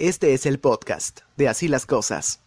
Este 0.00 0.32
es 0.32 0.46
el 0.46 0.60
podcast 0.60 1.22
de 1.36 1.48
Así 1.48 1.66
las 1.66 1.84
Cosas. 1.84 2.40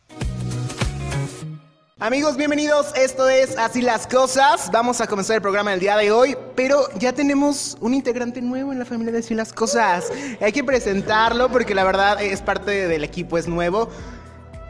Amigos, 2.00 2.38
bienvenidos. 2.38 2.94
Esto 2.96 3.27
es 3.27 3.58
Así 3.58 3.81
las 3.81 4.08
Cosas. 4.08 4.70
Vamos 4.71 5.02
a 5.02 5.08
comenzar 5.08 5.35
el 5.35 5.41
programa 5.41 5.71
del 5.71 5.81
día 5.81 5.97
de 5.97 6.13
hoy, 6.13 6.37
pero 6.55 6.87
ya 6.97 7.11
tenemos 7.11 7.77
un 7.81 7.93
integrante 7.93 8.41
nuevo 8.41 8.71
en 8.71 8.79
la 8.79 8.85
familia 8.85 9.11
de 9.11 9.19
Así 9.19 9.35
las 9.35 9.51
Cosas. 9.51 10.13
Hay 10.39 10.53
que 10.53 10.63
presentarlo 10.63 11.51
porque 11.51 11.75
la 11.75 11.83
verdad 11.83 12.23
es 12.23 12.41
parte 12.41 12.87
del 12.87 13.03
equipo, 13.03 13.38
es 13.38 13.50
nuevo. 13.50 13.89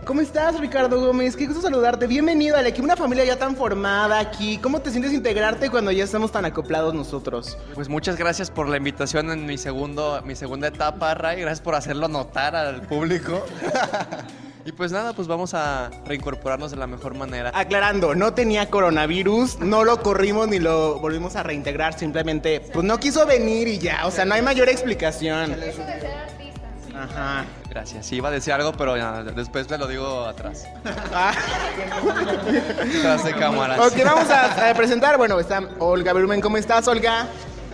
¿Cómo 0.05 0.21
estás, 0.21 0.59
Ricardo 0.59 0.99
Gómez? 0.99 1.35
Qué 1.35 1.45
gusto 1.45 1.61
saludarte. 1.61 2.07
Bienvenido 2.07 2.57
al 2.57 2.65
equipo, 2.65 2.85
una 2.85 2.97
familia 2.97 3.23
ya 3.23 3.37
tan 3.37 3.55
formada 3.55 4.19
aquí. 4.19 4.57
¿Cómo 4.57 4.81
te 4.81 4.89
sientes 4.89 5.13
integrarte 5.13 5.69
cuando 5.69 5.91
ya 5.91 6.03
estamos 6.03 6.31
tan 6.31 6.43
acoplados 6.43 6.95
nosotros? 6.95 7.55
Pues 7.75 7.87
muchas 7.87 8.17
gracias 8.17 8.49
por 8.49 8.67
la 8.67 8.77
invitación 8.77 9.29
en 9.29 9.45
mi 9.45 9.59
segundo, 9.59 10.19
mi 10.25 10.35
segunda 10.35 10.69
etapa, 10.69 11.13
Ray. 11.13 11.41
Gracias 11.41 11.61
por 11.61 11.75
hacerlo 11.75 12.07
notar 12.07 12.55
al 12.55 12.81
público. 12.81 13.45
y 14.65 14.71
pues 14.71 14.91
nada, 14.91 15.13
pues 15.13 15.27
vamos 15.27 15.53
a 15.53 15.91
reincorporarnos 16.07 16.71
de 16.71 16.77
la 16.77 16.87
mejor 16.87 17.13
manera. 17.13 17.51
Aclarando, 17.53 18.15
no 18.15 18.33
tenía 18.33 18.71
coronavirus, 18.71 19.59
no 19.59 19.83
lo 19.83 20.01
corrimos 20.01 20.47
ni 20.47 20.57
lo 20.57 20.99
volvimos 20.99 21.35
a 21.35 21.43
reintegrar, 21.43 21.97
simplemente 21.97 22.59
pues 22.73 22.83
no 22.83 22.99
quiso 22.99 23.27
venir 23.27 23.67
y 23.67 23.77
ya, 23.77 24.07
o 24.07 24.11
sea, 24.11 24.25
no 24.25 24.33
hay 24.33 24.41
mayor 24.41 24.67
explicación. 24.67 25.55
Ajá. 26.95 27.45
Gracias. 27.71 28.05
Sí, 28.05 28.17
iba 28.17 28.27
a 28.27 28.31
decir 28.31 28.51
algo, 28.51 28.73
pero 28.73 28.97
ya, 28.97 29.23
después 29.23 29.65
te 29.65 29.77
lo 29.77 29.87
digo 29.87 30.25
atrás. 30.25 30.65
Ah. 31.13 31.31
Tras 33.01 33.23
de 33.23 33.33
cámaras. 33.33 33.79
Ok, 33.79 33.93
vamos 34.03 34.29
a, 34.29 34.69
a 34.69 34.73
presentar. 34.73 35.17
Bueno, 35.17 35.39
está 35.39 35.61
Olga 35.79 36.11
Berumen. 36.11 36.41
¿Cómo 36.41 36.57
estás, 36.57 36.85
Olga? 36.89 37.27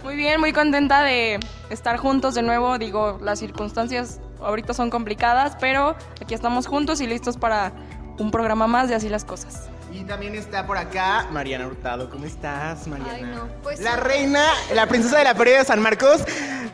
Muy 0.03 0.15
bien, 0.15 0.39
muy 0.39 0.53
contenta 0.53 1.01
de 1.03 1.39
estar 1.71 1.97
juntos 1.97 2.35
de 2.35 2.43
nuevo. 2.43 2.77
Digo, 2.77 3.17
las 3.23 3.39
circunstancias 3.39 4.19
ahorita 4.39 4.75
son 4.75 4.91
complicadas, 4.91 5.57
pero 5.59 5.95
aquí 6.21 6.35
estamos 6.35 6.67
juntos 6.67 7.01
y 7.01 7.07
listos 7.07 7.35
para 7.35 7.71
un 8.19 8.29
programa 8.29 8.67
más 8.67 8.89
de 8.89 8.95
Así 8.95 9.09
las 9.09 9.25
Cosas. 9.25 9.63
Y 9.91 10.03
también 10.03 10.35
está 10.35 10.67
por 10.67 10.77
acá 10.77 11.25
Mariana 11.31 11.65
Hurtado. 11.65 12.09
¿Cómo 12.11 12.25
estás, 12.25 12.85
Mariana? 12.87 13.13
Ay, 13.15 13.23
no, 13.23 13.47
pues- 13.63 13.79
la 13.79 13.95
reina, 13.95 14.43
la 14.75 14.85
princesa 14.85 15.17
de 15.17 15.23
la 15.23 15.33
feria 15.33 15.57
de 15.59 15.65
San 15.65 15.81
Marcos, 15.81 16.21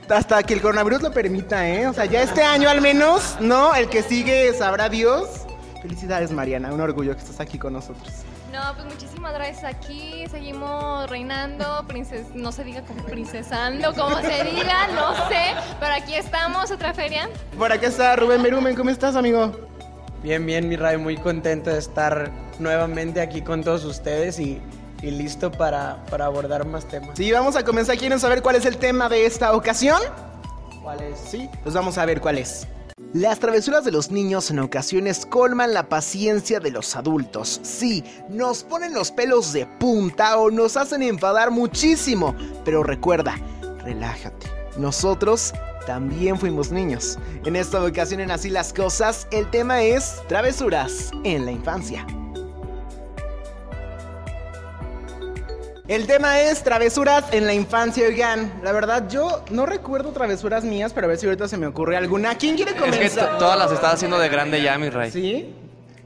hasta 0.10 0.44
que 0.44 0.54
el 0.54 0.62
coronavirus 0.62 1.02
lo 1.02 1.12
permita, 1.12 1.68
¿eh? 1.68 1.88
O 1.88 1.94
sea, 1.94 2.06
ya 2.06 2.22
este 2.22 2.44
año 2.44 2.70
al 2.70 2.82
menos, 2.82 3.38
¿no? 3.40 3.76
El 3.76 3.90
que 3.90 4.04
sigue 4.04 4.54
sabrá 4.54 4.90
Dios. 4.90 5.46
Felicidades, 5.82 6.32
Mariana. 6.32 6.72
Un 6.72 6.82
orgullo 6.82 7.14
que 7.14 7.22
estás 7.22 7.40
aquí 7.40 7.58
con 7.58 7.74
nosotros. 7.74 8.10
No, 8.52 8.62
pues 8.76 8.86
muchísimas 8.86 9.34
gracias. 9.34 9.64
Aquí 9.64 10.26
seguimos 10.30 11.10
reinando, 11.10 11.86
princes, 11.88 12.28
no 12.36 12.52
se 12.52 12.64
diga 12.64 12.84
como 12.84 13.04
princesando, 13.04 13.94
como 13.96 14.22
se 14.22 14.44
diga, 14.44 14.88
no 14.94 15.16
sé. 15.28 15.56
Pero 15.80 15.94
aquí 15.94 16.16
estamos, 16.16 16.70
otra 16.70 16.94
feria. 16.94 17.30
Por 17.58 17.72
acá 17.72 17.88
está 17.88 18.16
Rubén 18.16 18.44
Berumen. 18.44 18.76
¿Cómo 18.76 18.92
estás, 18.92 19.16
amigo? 19.16 19.52
Bien, 20.22 20.46
bien, 20.46 20.70
mi 20.70 20.76
Ray, 20.76 20.98
muy 20.98 21.18
contento 21.18 21.72
de 21.72 21.80
estar 21.80 22.32
nuevamente 22.60 23.20
aquí 23.20 23.42
con 23.42 23.64
todos 23.64 23.84
ustedes 23.84 24.40
y, 24.40 24.62
y 25.04 25.12
listo 25.12 25.52
para, 25.52 26.04
para 26.10 26.26
abordar 26.26 26.66
más 26.66 26.88
temas. 26.88 27.12
Sí, 27.16 27.32
vamos 27.32 27.56
a 27.56 27.64
comenzar. 27.64 27.98
¿Quieren 27.98 28.20
saber 28.20 28.42
cuál 28.42 28.56
es 28.56 28.66
el 28.66 28.78
tema 28.78 29.10
de 29.10 29.26
esta 29.26 29.54
ocasión? 29.54 30.02
¿Cuál 30.82 31.02
es? 31.02 31.20
Sí, 31.20 31.50
pues 31.62 31.76
vamos 31.76 31.98
a 31.98 32.06
ver 32.06 32.22
cuál 32.22 32.38
es. 32.38 32.66
Las 33.14 33.38
travesuras 33.40 33.84
de 33.84 33.92
los 33.92 34.12
niños 34.12 34.50
en 34.50 34.60
ocasiones 34.60 35.26
colman 35.26 35.74
la 35.74 35.90
paciencia 35.90 36.60
de 36.60 36.72
los 36.72 36.96
adultos. 36.96 37.60
Sí, 37.64 38.04
nos 38.30 38.64
ponen 38.64 38.94
los 38.94 39.12
pelos 39.12 39.54
de 39.54 39.66
punta 39.66 40.38
o 40.38 40.50
nos 40.50 40.78
hacen 40.78 41.04
enfadar 41.04 41.52
muchísimo. 41.52 42.34
Pero 42.64 42.82
recuerda, 42.82 43.36
relájate. 43.84 44.48
Nosotros 44.78 45.54
también 45.86 46.40
fuimos 46.40 46.72
niños. 46.72 47.20
En 47.46 47.56
esta 47.56 47.84
ocasión 47.84 48.22
en 48.22 48.32
Así 48.32 48.50
las 48.50 48.74
Cosas, 48.74 49.28
el 49.32 49.50
tema 49.52 49.84
es 49.84 50.22
travesuras 50.28 51.12
en 51.24 51.46
la 51.46 51.52
infancia. 51.52 52.08
El 55.88 56.08
tema 56.08 56.40
es 56.40 56.64
travesuras 56.64 57.26
en 57.34 57.46
la 57.46 57.54
infancia, 57.54 58.08
oigan. 58.08 58.62
La 58.64 58.72
verdad, 58.72 59.10
yo 59.10 59.44
no 59.52 59.66
recuerdo 59.66 60.12
travesuras 60.12 60.64
mías, 60.64 60.94
pero 60.94 61.06
a 61.06 61.10
ver 61.10 61.18
si 61.18 61.26
ahorita 61.26 61.48
se 61.50 61.58
me 61.58 61.68
ocurre 61.68 61.98
alguna. 61.98 62.38
¿Quién 62.38 62.56
quiere 62.56 62.72
Es 62.72 62.78
que 62.78 62.84
comenzar? 62.90 63.32
to- 63.32 63.38
todas 63.38 63.60
las 63.60 63.70
estás 63.72 63.96
haciendo 63.96 64.18
de 64.18 64.30
grande 64.30 64.62
ya, 64.62 64.78
mi 64.78 64.90
Ray. 64.90 65.12
¿Sí? 65.12 65.54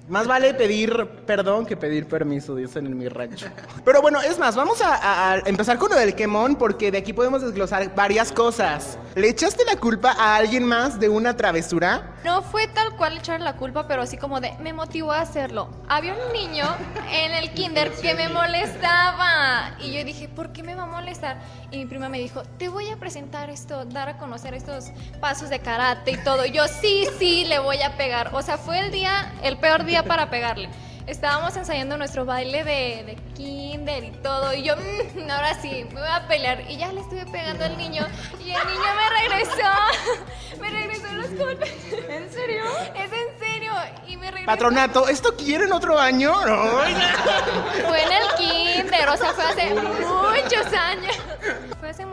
Más 0.07 0.25
vale 0.25 0.53
pedir 0.53 1.05
perdón 1.25 1.65
que 1.65 1.75
pedir 1.75 2.07
permiso, 2.07 2.55
dicen 2.55 2.85
en 2.85 2.97
mi 2.97 3.09
rancho. 3.09 3.47
Pero 3.83 4.01
bueno, 4.01 4.21
es 4.21 4.39
más, 4.39 4.55
vamos 4.55 4.81
a, 4.81 5.41
empezar 5.45 5.77
con 5.77 5.89
lo 5.89 5.97
del 5.97 6.15
quemón, 6.15 6.55
porque 6.55 6.91
de 6.91 6.99
aquí 6.99 7.11
podemos 7.11 7.41
desglosar 7.41 7.93
varias 7.93 8.31
cosas. 8.31 8.97
¿Le 9.15 9.27
echaste 9.27 9.65
la 9.65 9.75
culpa 9.75 10.11
a 10.11 10.37
alguien 10.37 10.63
más 10.63 10.97
de 10.97 11.09
una 11.09 11.35
travesura? 11.35 12.15
No 12.23 12.41
fue 12.41 12.67
tal 12.67 12.95
cual 12.95 13.17
echarle 13.17 13.43
la 13.43 13.57
culpa, 13.57 13.87
pero 13.87 14.01
así 14.01 14.17
como 14.17 14.39
de 14.39 14.53
me 14.59 14.71
motivó 14.71 15.11
a 15.11 15.21
hacerlo. 15.21 15.69
Había 15.89 16.13
un 16.13 16.31
niño 16.31 16.65
en 17.11 17.31
el 17.33 17.51
kinder 17.51 17.91
que 17.91 18.15
me 18.15 18.29
molestaba 18.29 19.75
y 19.79 19.91
yo 19.91 20.05
dije, 20.05 20.29
¿por 20.29 20.53
qué 20.53 20.63
me 20.63 20.75
va 20.75 20.83
a 20.83 20.87
molestar? 20.87 21.39
Y 21.71 21.77
mi 21.79 21.85
prima 21.85 22.07
me 22.07 22.19
dijo, 22.19 22.43
te 22.57 22.69
voy 22.69 22.89
a 22.89 22.97
presentar 22.97 23.49
esto, 23.49 23.85
dar 23.85 24.07
a 24.07 24.17
conocer 24.17 24.53
estos 24.53 24.91
pasos 25.19 25.49
de 25.49 25.59
karate 25.59 26.11
y 26.11 26.17
todo. 26.17 26.45
Yo, 26.45 26.67
sí, 26.67 27.07
sí, 27.19 27.43
le 27.45 27.59
voy 27.59 27.81
a 27.81 27.97
pegar. 27.97 28.31
O 28.33 28.41
sea, 28.41 28.57
fue 28.57 28.79
el 28.79 28.91
día, 28.91 29.33
el 29.43 29.57
peor 29.57 29.83
día 29.83 29.96
para 30.03 30.29
pegarle. 30.29 30.69
Estábamos 31.07 31.55
ensayando 31.55 31.95
nuestro 31.95 32.25
baile 32.25 32.65
de, 32.65 33.03
de 33.05 33.15
kinder 33.33 34.03
y 34.03 34.11
todo. 34.21 34.53
Y 34.53 34.63
yo, 34.63 34.75
"Mm, 34.75 35.29
ahora 35.31 35.53
sí, 35.61 35.85
me 35.93 36.01
voy 36.01 36.09
a 36.11 36.27
pelear. 36.27 36.69
Y 36.69 36.75
ya 36.75 36.91
le 36.91 36.99
estuve 36.99 37.25
pegando 37.27 37.63
al 37.63 37.77
niño. 37.77 38.05
Y 38.39 38.51
el 38.51 38.67
niño 38.67 38.89
me 38.95 39.09
regresó. 39.21 40.59
me 40.59 40.69
regresó 40.69 41.13
los 41.13 41.33
golpes. 41.37 41.71
¿En 42.09 42.29
serio? 42.29 42.63
Es 42.93 43.11
en 43.13 43.39
serio. 43.39 43.71
Y 44.05 44.17
me 44.17 44.25
regresó. 44.31 44.47
Patronato, 44.47 45.07
¿esto 45.07 45.33
quieren 45.37 45.71
otro 45.71 45.97
año? 45.97 46.33
No. 46.45 47.87
Fue 47.87 48.03
en 48.03 48.11
el 48.11 48.27
kinder. 48.37 49.07
O 49.09 49.15
sea, 49.17 49.31
fue 49.33 49.45
hace 49.45 49.73
muchos 49.73 50.73
años. 50.73 51.15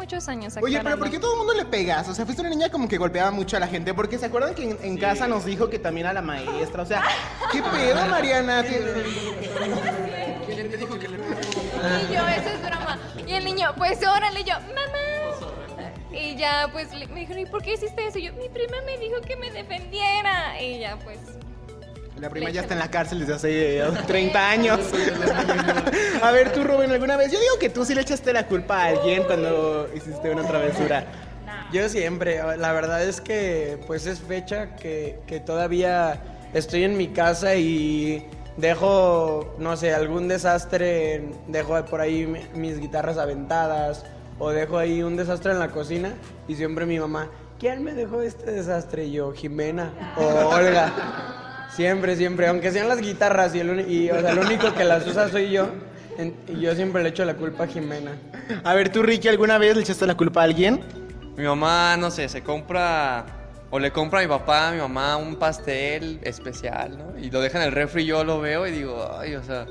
Muchos 0.04 0.28
años. 0.28 0.54
Oye, 0.60 0.78
pero. 0.84 0.98
¿por 0.98 1.10
qué 1.10 1.18
todo 1.18 1.32
el 1.32 1.38
mundo 1.38 1.54
le 1.54 1.64
pegas? 1.64 2.06
O 2.10 2.14
sea, 2.14 2.26
fuiste 2.26 2.42
una 2.42 2.50
niña 2.50 2.68
como 2.68 2.86
que 2.86 2.98
golpeaba 2.98 3.30
mucho 3.30 3.56
a 3.56 3.60
la 3.60 3.66
gente. 3.66 3.94
Porque 3.94 4.18
se 4.18 4.26
acuerdan 4.26 4.54
que 4.54 4.70
en, 4.72 4.78
en 4.82 4.98
casa 4.98 5.26
nos 5.26 5.46
dijo 5.46 5.70
que 5.70 5.78
también 5.78 6.06
a 6.06 6.12
la 6.12 6.20
maestra. 6.20 6.82
O 6.82 6.86
sea, 6.86 7.02
¿qué 7.52 7.62
pedo, 7.62 8.04
Mariana? 8.10 8.62
Y 8.68 8.72
yo, 12.14 12.28
eso 12.28 12.48
es 12.50 12.62
broma. 12.62 12.98
Y 13.26 13.32
el 13.32 13.44
niño, 13.46 13.72
pues 13.78 13.98
órale, 14.06 14.44
yo, 14.44 14.52
mamá. 14.60 15.88
Y 16.12 16.36
ya, 16.36 16.68
pues 16.70 16.92
le- 16.92 17.06
me 17.08 17.20
dijeron, 17.20 17.40
¿y 17.42 17.46
por 17.46 17.62
qué 17.62 17.72
hiciste 17.72 18.06
eso? 18.06 18.18
Y 18.18 18.24
yo, 18.24 18.32
mi 18.34 18.50
prima 18.50 18.76
me 18.84 18.98
dijo 18.98 19.22
que 19.22 19.36
me 19.36 19.50
defendiera. 19.50 20.60
Y 20.62 20.80
ya, 20.80 20.98
pues. 21.02 21.18
La 22.24 22.30
prima 22.30 22.48
ya 22.48 22.62
está 22.62 22.72
en 22.72 22.80
la 22.80 22.90
cárcel 22.90 23.20
desde 23.20 23.34
hace 23.34 23.78
eh, 23.80 23.84
30 24.06 24.48
años. 24.50 24.80
a 26.22 26.30
ver, 26.30 26.54
tú, 26.54 26.64
Rubén, 26.64 26.90
¿alguna 26.90 27.18
vez? 27.18 27.30
Yo 27.30 27.38
digo 27.38 27.58
que 27.60 27.68
tú 27.68 27.84
sí 27.84 27.94
le 27.94 28.00
echaste 28.00 28.32
la 28.32 28.46
culpa 28.46 28.82
a 28.82 28.86
alguien 28.86 29.24
cuando 29.24 29.88
hiciste 29.94 30.30
una 30.30 30.42
travesura. 30.42 31.04
Yo 31.70 31.86
siempre, 31.90 32.40
la 32.56 32.72
verdad 32.72 33.02
es 33.02 33.20
que 33.20 33.78
pues 33.86 34.06
es 34.06 34.20
fecha 34.20 34.74
que, 34.76 35.18
que 35.26 35.38
todavía 35.40 36.18
estoy 36.54 36.84
en 36.84 36.96
mi 36.96 37.08
casa 37.08 37.56
y 37.56 38.26
dejo, 38.56 39.54
no 39.58 39.76
sé, 39.76 39.92
algún 39.92 40.26
desastre, 40.26 41.28
dejo 41.48 41.84
por 41.84 42.00
ahí 42.00 42.26
mi- 42.26 42.46
mis 42.54 42.80
guitarras 42.80 43.18
aventadas 43.18 44.04
o 44.38 44.48
dejo 44.50 44.78
ahí 44.78 45.02
un 45.02 45.16
desastre 45.16 45.52
en 45.52 45.58
la 45.58 45.68
cocina 45.68 46.14
y 46.48 46.54
siempre 46.54 46.86
mi 46.86 46.98
mamá, 46.98 47.28
¿quién 47.58 47.84
me 47.84 47.92
dejó 47.92 48.22
este 48.22 48.50
desastre? 48.50 49.04
Y 49.04 49.12
yo, 49.12 49.32
Jimena 49.32 49.92
o 50.16 50.24
Olga. 50.54 50.90
Siempre, 51.74 52.16
siempre, 52.16 52.46
aunque 52.46 52.70
sean 52.70 52.88
las 52.88 53.00
guitarras 53.00 53.54
y 53.54 53.60
el, 53.60 53.70
uni- 53.70 53.92
y, 53.92 54.10
o 54.10 54.20
sea, 54.20 54.30
el 54.30 54.38
único 54.38 54.72
que 54.74 54.84
las 54.84 55.06
usa 55.06 55.28
soy 55.28 55.50
yo, 55.50 55.68
en- 56.18 56.34
y 56.48 56.60
yo 56.60 56.74
siempre 56.74 57.02
le 57.02 57.08
echo 57.08 57.24
la 57.24 57.34
culpa 57.34 57.64
a 57.64 57.66
Jimena. 57.66 58.12
A 58.62 58.74
ver, 58.74 58.90
tú, 58.90 59.02
Ricky, 59.02 59.28
¿alguna 59.28 59.58
vez 59.58 59.74
le 59.76 59.82
echaste 59.82 60.06
la 60.06 60.14
culpa 60.16 60.40
a 60.42 60.44
alguien? 60.44 60.80
Mi 61.36 61.44
mamá, 61.44 61.96
no 61.96 62.10
sé, 62.12 62.28
se 62.28 62.42
compra 62.42 63.24
o 63.70 63.78
le 63.80 63.90
compra 63.90 64.20
a 64.20 64.22
mi 64.22 64.28
papá, 64.28 64.68
a 64.68 64.72
mi 64.72 64.78
mamá 64.78 65.16
un 65.16 65.34
pastel 65.36 66.20
especial, 66.22 66.96
¿no? 66.96 67.18
Y 67.18 67.30
lo 67.30 67.40
deja 67.40 67.58
en 67.58 67.64
el 67.64 67.72
refri 67.72 68.02
y 68.04 68.06
yo 68.06 68.22
lo 68.22 68.40
veo 68.40 68.66
y 68.68 68.70
digo, 68.70 69.10
ay, 69.18 69.34
o 69.34 69.42
sea, 69.42 69.66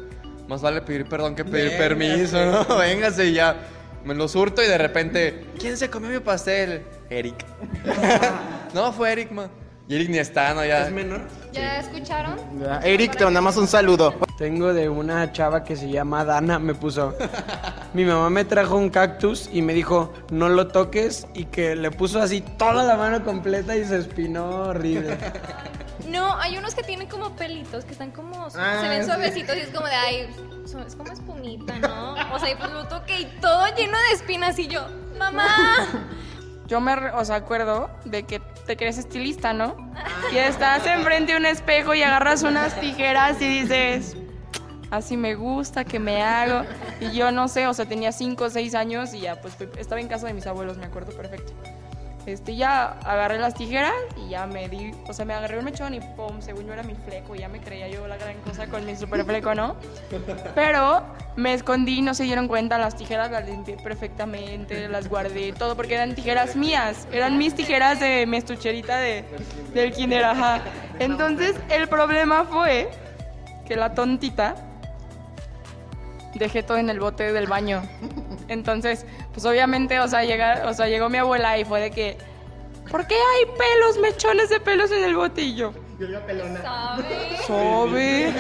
más 0.50 0.62
vale 0.62 0.82
pedir 0.82 1.06
perdón 1.06 1.36
que 1.36 1.46
pedir 1.46 1.70
Véngase. 1.72 1.78
permiso, 1.88 2.46
¿no? 2.68 2.78
Véngase 2.80 3.28
y 3.28 3.34
ya. 3.34 3.56
Me 4.04 4.14
lo 4.14 4.28
surto 4.28 4.62
y 4.62 4.68
de 4.68 4.78
repente, 4.78 5.46
¿quién 5.58 5.78
se 5.78 5.90
comió 5.90 6.10
mi 6.10 6.20
pastel? 6.20 6.82
Eric. 7.10 7.46
no, 8.74 8.92
fue 8.92 9.14
Eric, 9.14 9.32
ma. 9.32 9.48
Y 9.88 9.96
Eric 9.96 10.10
ni 10.10 10.18
está, 10.18 10.54
¿no? 10.54 10.66
Ya. 10.66 10.86
¿Es 10.86 10.92
menor? 10.92 11.22
¿Ya 11.54 11.80
escucharon? 11.80 12.36
Eric, 12.84 13.16
te 13.16 13.24
mandamos 13.24 13.56
un 13.58 13.68
saludo. 13.68 14.14
Tengo 14.38 14.74
de 14.74 14.90
una 14.90 15.32
chava 15.32 15.64
que 15.64 15.76
se 15.76 15.90
llama 15.90 16.26
Dana, 16.26 16.58
me 16.60 16.74
puso. 16.74 17.16
Mi 17.94 18.04
mamá 18.06 18.30
me 18.30 18.44
trajo 18.44 18.76
un 18.76 18.90
cactus 18.90 19.50
y 19.54 19.62
me 19.62 19.74
dijo, 19.74 20.12
no 20.32 20.50
lo 20.50 20.68
toques, 20.70 21.28
y 21.36 21.46
que 21.46 21.76
le 21.76 21.92
puso 21.92 22.20
así 22.20 22.42
toda 22.42 22.84
la 22.84 22.96
mano 22.98 23.24
completa 23.24 23.76
y 23.76 23.86
se 23.86 24.00
espinó 24.00 24.64
horrible. 24.70 25.18
No, 26.08 26.36
hay 26.40 26.58
unos 26.58 26.74
que 26.76 26.84
tienen 26.84 27.08
como 27.08 27.36
pelitos, 27.36 27.86
que 27.86 27.92
están 27.92 28.12
como, 28.12 28.48
Ah, 28.56 28.80
se 28.82 28.90
ven 28.90 29.02
sí. 29.02 29.06
suavecitos 29.06 29.56
y 29.56 29.60
es 29.60 29.70
como 29.70 29.86
de, 29.86 29.94
ay, 29.96 30.28
es 30.86 30.96
como 30.96 31.12
espumita, 31.14 31.78
¿no? 31.80 32.14
O 32.34 32.40
sea, 32.40 32.52
y 32.52 32.56
pues 32.56 32.72
lo 32.72 32.86
toqué 32.88 33.22
y 33.22 33.26
todo 33.40 33.66
lleno 33.76 33.98
de 33.98 34.16
espinas 34.16 34.58
y 34.60 34.68
yo, 34.68 34.86
mamá. 35.20 35.48
Yo 36.68 36.82
me, 36.82 36.94
o 37.12 37.24
sea, 37.26 37.36
acuerdo 37.36 37.90
de 38.06 38.24
que 38.24 38.42
te 38.66 38.78
crees 38.78 38.98
estilista, 38.98 39.54
¿no? 39.54 39.76
Y 40.32 40.38
estás 40.38 40.86
enfrente 40.88 41.34
de 41.34 41.38
un 41.40 41.46
espejo 41.46 41.94
y 41.94 42.02
agarras 42.02 42.44
unas 42.44 42.80
tijeras 42.80 43.42
y 43.42 43.62
dices, 43.62 44.16
así 44.92 45.18
me 45.18 45.36
gusta, 45.36 45.84
que 45.84 46.00
me 46.00 46.22
hago. 46.22 46.66
Y 47.00 47.12
yo 47.12 47.32
no 47.32 47.48
sé, 47.48 47.68
o 47.68 47.74
sea, 47.74 47.86
tenía 47.86 48.12
5 48.12 48.44
o 48.44 48.50
6 48.50 48.76
años 48.76 49.14
y 49.14 49.22
ya, 49.22 49.42
pues 49.42 49.56
estaba 49.78 50.00
en 50.00 50.08
casa 50.08 50.28
de 50.28 50.34
mis 50.34 50.48
abuelos, 50.48 50.78
me 50.78 50.86
acuerdo 50.86 51.12
perfecto. 51.12 51.54
Este, 52.26 52.56
ya 52.56 52.86
agarré 53.04 53.38
las 53.38 53.54
tijeras 53.54 53.94
y 54.16 54.30
ya 54.30 54.48
me 54.48 54.70
di, 54.70 54.94
o 55.08 55.14
sea, 55.14 55.26
me 55.26 55.34
agarré 55.34 55.60
un 55.60 55.66
mechón 55.66 55.94
y 55.94 56.00
pum, 56.00 56.42
según 56.42 56.66
yo 56.66 56.74
era 56.74 56.84
mi 56.84 56.96
fleco, 56.96 57.36
ya 57.36 57.50
me 57.50 57.60
creía 57.60 57.90
yo 57.90 58.08
la 58.08 58.16
gran 58.16 58.38
cosa 58.42 58.68
con 58.68 58.86
mi 58.86 58.96
super 58.96 59.26
fleco, 59.26 59.54
¿no? 59.54 59.76
Pero 60.56 61.04
me 61.36 61.54
escondí, 61.54 62.02
no 62.02 62.14
se 62.14 62.24
dieron 62.24 62.48
cuenta, 62.48 62.78
las 62.78 62.96
tijeras 62.96 63.30
las 63.30 63.46
limpié 63.46 63.76
perfectamente, 63.76 64.88
las 64.88 65.10
guardé, 65.10 65.52
todo, 65.52 65.76
porque 65.76 65.96
eran 65.96 66.16
tijeras 66.16 66.56
mías, 66.56 67.08
eran 67.12 67.38
mis 67.38 67.56
tijeras 67.56 68.00
de 68.00 68.26
mi 68.26 68.38
estucherita 68.38 68.98
de, 68.98 69.26
del 69.74 69.92
kinder, 69.92 70.24
ajá. 70.24 70.62
Entonces, 71.00 71.56
el 71.70 71.90
problema 71.90 72.46
fue 72.46 72.90
que 73.66 73.76
la 73.76 73.94
tontita 73.94 74.56
dejé 76.36 76.64
todo 76.64 76.78
en 76.78 76.90
el 76.90 77.00
bote 77.00 77.34
del 77.34 77.48
baño. 77.48 77.82
Entonces, 78.48 79.06
pues 79.34 79.46
obviamente, 79.46 80.00
o 80.00 80.08
sea, 80.08 80.24
llega, 80.24 80.64
o 80.68 80.74
sea, 80.74 80.88
llegó 80.88 81.10
mi 81.10 81.18
abuela 81.18 81.58
y 81.58 81.66
fue 81.66 81.80
de 81.82 81.92
que, 81.92 82.18
¿por 82.90 83.08
qué 83.08 83.16
hay 83.16 83.46
pelos, 83.58 83.98
mechones 84.00 84.50
de 84.50 84.60
pelos 84.60 84.92
en 84.92 85.04
el 85.04 85.16
botillo? 85.16 85.74
¿Sabes? 86.62 87.46
¿Sabe? 87.48 88.34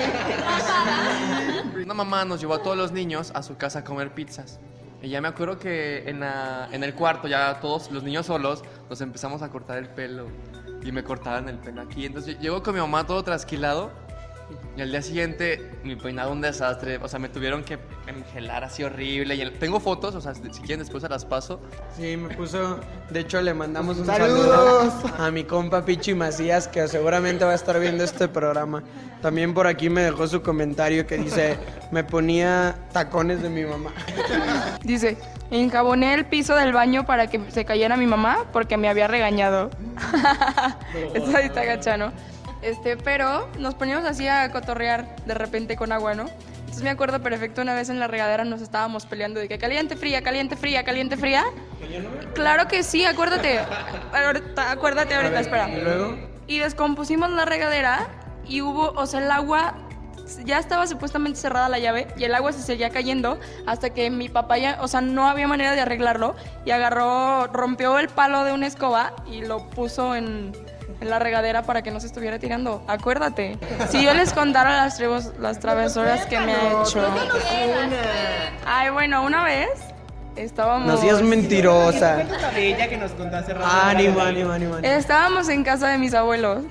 Una 1.84 1.94
mamá 1.94 2.26
nos 2.26 2.40
llevó 2.42 2.56
a 2.56 2.62
todos 2.62 2.78
los 2.78 2.92
niños 2.92 3.32
a 3.36 3.44
su 3.44 3.58
casa 3.58 3.80
a 3.80 3.84
comer 3.84 4.12
pizzas. 4.14 4.60
Y 5.02 5.10
ya 5.10 5.20
me 5.22 5.28
acuerdo 5.28 5.60
que 5.60 6.10
en, 6.10 6.22
la- 6.22 6.70
en 6.72 6.84
el 6.84 6.94
cuarto, 6.94 7.28
ya 7.28 7.60
todos 7.60 7.92
los 7.92 8.04
niños 8.04 8.26
solos, 8.26 8.64
nos 8.90 9.02
empezamos 9.02 9.42
a 9.42 9.50
cortar 9.50 9.78
el 9.78 9.90
pelo. 9.90 10.28
Y 10.84 10.92
me 10.92 11.04
cortaban 11.04 11.48
el 11.50 11.58
pelo 11.60 11.82
aquí. 11.82 12.06
Entonces 12.06 12.40
llego 12.40 12.62
con 12.64 12.74
mi 12.76 12.82
mamá 12.82 13.06
todo 13.06 13.24
trasquilado. 13.24 13.92
Y 14.76 14.82
al 14.82 14.90
día 14.92 15.02
siguiente, 15.02 15.72
mi 15.84 15.96
peinado 15.96 16.32
un 16.32 16.42
desastre. 16.42 16.98
O 16.98 17.08
sea, 17.08 17.20
me 17.20 17.30
tuvieron 17.30 17.64
que 17.64 17.78
engelar 18.08 18.64
así 18.64 18.84
horrible. 18.84 19.36
Y 19.36 19.42
el- 19.42 19.54
tengo 19.60 19.80
fotos, 19.80 20.16
o 20.16 20.22
sea, 20.22 20.34
si 20.34 20.42
quieren 20.62 20.80
después 20.80 21.04
se 21.04 21.10
las 21.10 21.26
paso. 21.26 21.60
Sí, 21.96 22.18
me 22.18 22.36
puso. 22.36 22.80
De 23.10 23.20
hecho, 23.22 23.42
le 23.42 23.54
mandamos 23.54 23.98
un 24.00 24.06
¡Saludos! 24.06 24.94
saludo 25.02 25.24
a 25.24 25.32
mi 25.32 25.44
compa 25.44 25.86
Pichi 25.86 26.14
Macías, 26.16 26.68
que 26.68 26.88
seguramente 26.88 27.46
va 27.46 27.52
a 27.52 27.56
estar 27.56 27.80
viendo 27.80 28.04
este 28.04 28.28
programa. 28.28 28.84
También 29.22 29.54
por 29.54 29.68
aquí 29.68 29.90
me 29.90 30.02
dejó 30.02 30.28
su 30.28 30.42
comentario 30.42 31.06
que 31.08 31.18
dice: 31.18 31.58
Me 31.92 32.04
ponía 32.04 32.76
tacones 32.92 33.42
de 33.42 33.50
mi 33.50 33.64
mamá. 33.64 33.92
Dice, 34.84 35.18
enjaboné 35.52 36.14
el 36.16 36.26
piso 36.26 36.56
del 36.56 36.74
baño 36.74 37.06
para 37.06 37.28
que 37.28 37.40
se 37.52 37.64
cayera 37.64 37.96
mi 37.96 38.08
mamá 38.08 38.40
porque 38.52 38.76
me 38.76 38.90
había 38.90 39.08
regañado. 39.08 39.70
Eso 41.14 41.38
ahí 41.38 41.46
está 41.46 41.64
gacha, 41.64 41.96
¿no? 41.98 42.12
Este, 42.64 42.98
pero 42.98 43.50
nos 43.60 43.76
poníamos 43.76 44.06
así 44.06 44.28
a 44.28 44.50
cotorrear 44.52 45.16
de 45.26 45.34
repente 45.34 45.76
con 45.76 45.92
agua, 45.92 46.14
¿no? 46.16 46.26
Entonces 46.60 46.84
me 46.84 46.90
acuerdo 46.90 47.22
perfecto 47.22 47.62
una 47.62 47.76
vez 47.76 47.90
en 47.90 48.00
la 48.00 48.08
regadera 48.08 48.46
nos 48.46 48.62
estábamos 48.62 49.06
peleando 49.06 49.40
de 49.40 49.48
que 49.48 49.60
caliente 49.60 49.96
fría, 49.96 50.24
caliente 50.24 50.56
fría, 50.56 50.84
caliente 50.84 51.18
fría. 51.18 51.44
Claro 52.34 52.68
que 52.68 52.82
sí, 52.84 53.06
acuérdate. 53.06 53.60
Ahorita- 54.14 54.72
acuérdate 54.72 55.14
ahorita, 55.14 55.40
espera. 55.40 55.70
¿Y 55.70 55.82
luego? 55.82 56.18
Y 56.48 56.60
descompusimos 56.60 57.30
la 57.30 57.46
regadera 57.46 58.08
y 58.48 58.62
hubo, 58.62 58.92
o 58.92 59.06
sea, 59.06 59.20
el 59.22 59.30
agua 59.30 59.76
ya 60.46 60.58
estaba 60.58 60.88
supuestamente 60.88 61.38
cerrada 61.40 61.70
la 61.70 61.80
llave 61.80 62.08
y 62.18 62.24
el 62.24 62.34
agua 62.34 62.52
se 62.54 62.62
seguía 62.62 62.90
cayendo 62.90 63.40
hasta 63.68 63.92
que 63.92 64.10
mi 64.10 64.30
papá 64.30 64.58
ya, 64.58 64.78
o 64.82 64.88
sea, 64.88 65.02
no 65.02 65.28
había 65.28 65.48
manera 65.48 65.74
de 65.74 65.82
arreglarlo 65.82 66.36
y 66.66 66.72
agarró, 66.72 67.48
rompió 67.48 68.00
el 68.00 68.08
palo 68.10 68.44
de 68.46 68.54
una 68.54 68.66
escoba 68.68 69.14
y 69.30 69.42
lo 69.42 69.70
puso 69.70 70.16
en, 70.16 70.54
en 71.04 71.10
la 71.12 71.20
regadera 71.20 71.62
para 71.64 71.82
que 71.84 71.92
no 71.92 72.00
se 72.00 72.08
estuviera 72.08 72.40
tirando. 72.40 72.82
Acuérdate. 72.88 73.58
Si 73.90 74.04
yo 74.04 74.14
les 74.14 74.34
contara 74.34 74.76
las, 74.78 75.00
trebos- 75.00 75.34
las 75.38 75.60
travesuras 75.60 76.26
que 76.26 76.40
me 76.40 76.54
ha 76.54 76.82
hecho. 76.82 77.06
Ay, 78.66 78.90
bueno, 78.90 79.24
una 79.24 79.44
vez 79.44 79.70
estábamos... 80.36 80.88
No 80.88 80.98
seas 80.98 81.22
mentirosa. 81.22 82.18
De 82.56 82.70
ella 82.74 82.88
que 82.90 82.98
nos 82.98 83.12
contó 83.12 83.38
hace 83.38 83.54
rato. 83.54 83.68
Ánimo, 83.70 84.20
ánimo, 84.22 84.52
ánimo. 84.52 84.76
ánimo. 84.76 84.94
Estábamos 84.94 85.50
en 85.50 85.64
casa 85.64 85.90
de 85.90 85.98
mis 85.98 86.14
abuelos 86.14 86.64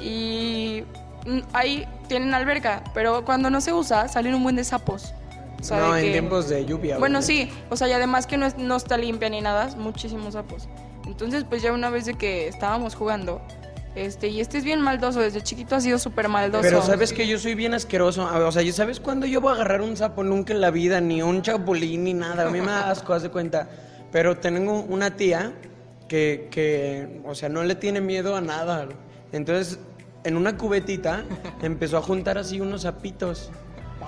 y 0.00 0.84
mm, 1.26 1.38
ahí 1.52 1.86
tienen 2.08 2.34
alberca, 2.34 2.82
pero 2.92 3.24
cuando 3.24 3.50
no 3.50 3.60
se 3.60 3.72
usa 3.72 4.08
salen 4.08 4.34
un 4.34 4.42
buen 4.42 4.56
de 4.56 4.64
sapos. 4.64 5.14
O 5.60 5.62
sea, 5.64 5.78
No, 5.78 5.92
de 5.94 6.00
en 6.00 6.06
que- 6.06 6.12
tiempos 6.12 6.48
de 6.48 6.64
lluvia. 6.66 6.98
Bueno, 6.98 7.20
güey. 7.20 7.26
sí, 7.26 7.52
o 7.70 7.76
sea, 7.76 7.88
y 7.88 7.92
además 7.92 8.26
que 8.26 8.36
no, 8.36 8.44
es- 8.46 8.58
no 8.58 8.76
está 8.76 8.96
limpia 8.98 9.28
ni 9.30 9.40
nada, 9.40 9.68
muchísimos 9.76 10.34
sapos. 10.34 10.68
Entonces, 11.14 11.44
pues 11.48 11.62
ya 11.62 11.72
una 11.72 11.90
vez 11.90 12.06
de 12.06 12.14
que 12.14 12.48
estábamos 12.48 12.96
jugando, 12.96 13.40
este, 13.94 14.26
y 14.26 14.40
este 14.40 14.58
es 14.58 14.64
bien 14.64 14.80
maldoso, 14.80 15.20
desde 15.20 15.42
chiquito 15.42 15.76
ha 15.76 15.80
sido 15.80 16.00
súper 16.00 16.28
maldoso. 16.28 16.62
Pero 16.62 16.82
sabes 16.82 17.12
que 17.12 17.28
yo 17.28 17.38
soy 17.38 17.54
bien 17.54 17.72
asqueroso. 17.72 18.24
O 18.24 18.50
sea, 18.50 18.72
¿sabes 18.72 18.98
cuándo 18.98 19.24
yo 19.24 19.40
voy 19.40 19.52
a 19.52 19.54
agarrar 19.54 19.80
un 19.80 19.96
sapo? 19.96 20.24
Nunca 20.24 20.52
en 20.52 20.60
la 20.60 20.72
vida, 20.72 21.00
ni 21.00 21.22
un 21.22 21.42
chapulín, 21.42 22.02
ni 22.02 22.14
nada. 22.14 22.48
A 22.48 22.50
mí 22.50 22.60
me 22.60 22.66
da 22.66 22.90
asco, 22.90 23.12
haz 23.12 23.22
de 23.22 23.30
cuenta. 23.30 23.68
Pero 24.10 24.38
tengo 24.38 24.80
una 24.80 25.14
tía 25.14 25.52
que, 26.08 26.48
que, 26.50 27.20
o 27.24 27.36
sea, 27.36 27.48
no 27.48 27.62
le 27.62 27.76
tiene 27.76 28.00
miedo 28.00 28.34
a 28.34 28.40
nada. 28.40 28.88
Entonces, 29.30 29.78
en 30.24 30.36
una 30.36 30.56
cubetita 30.56 31.24
empezó 31.62 31.98
a 31.98 32.02
juntar 32.02 32.38
así 32.38 32.60
unos 32.60 32.82
sapitos. 32.82 33.52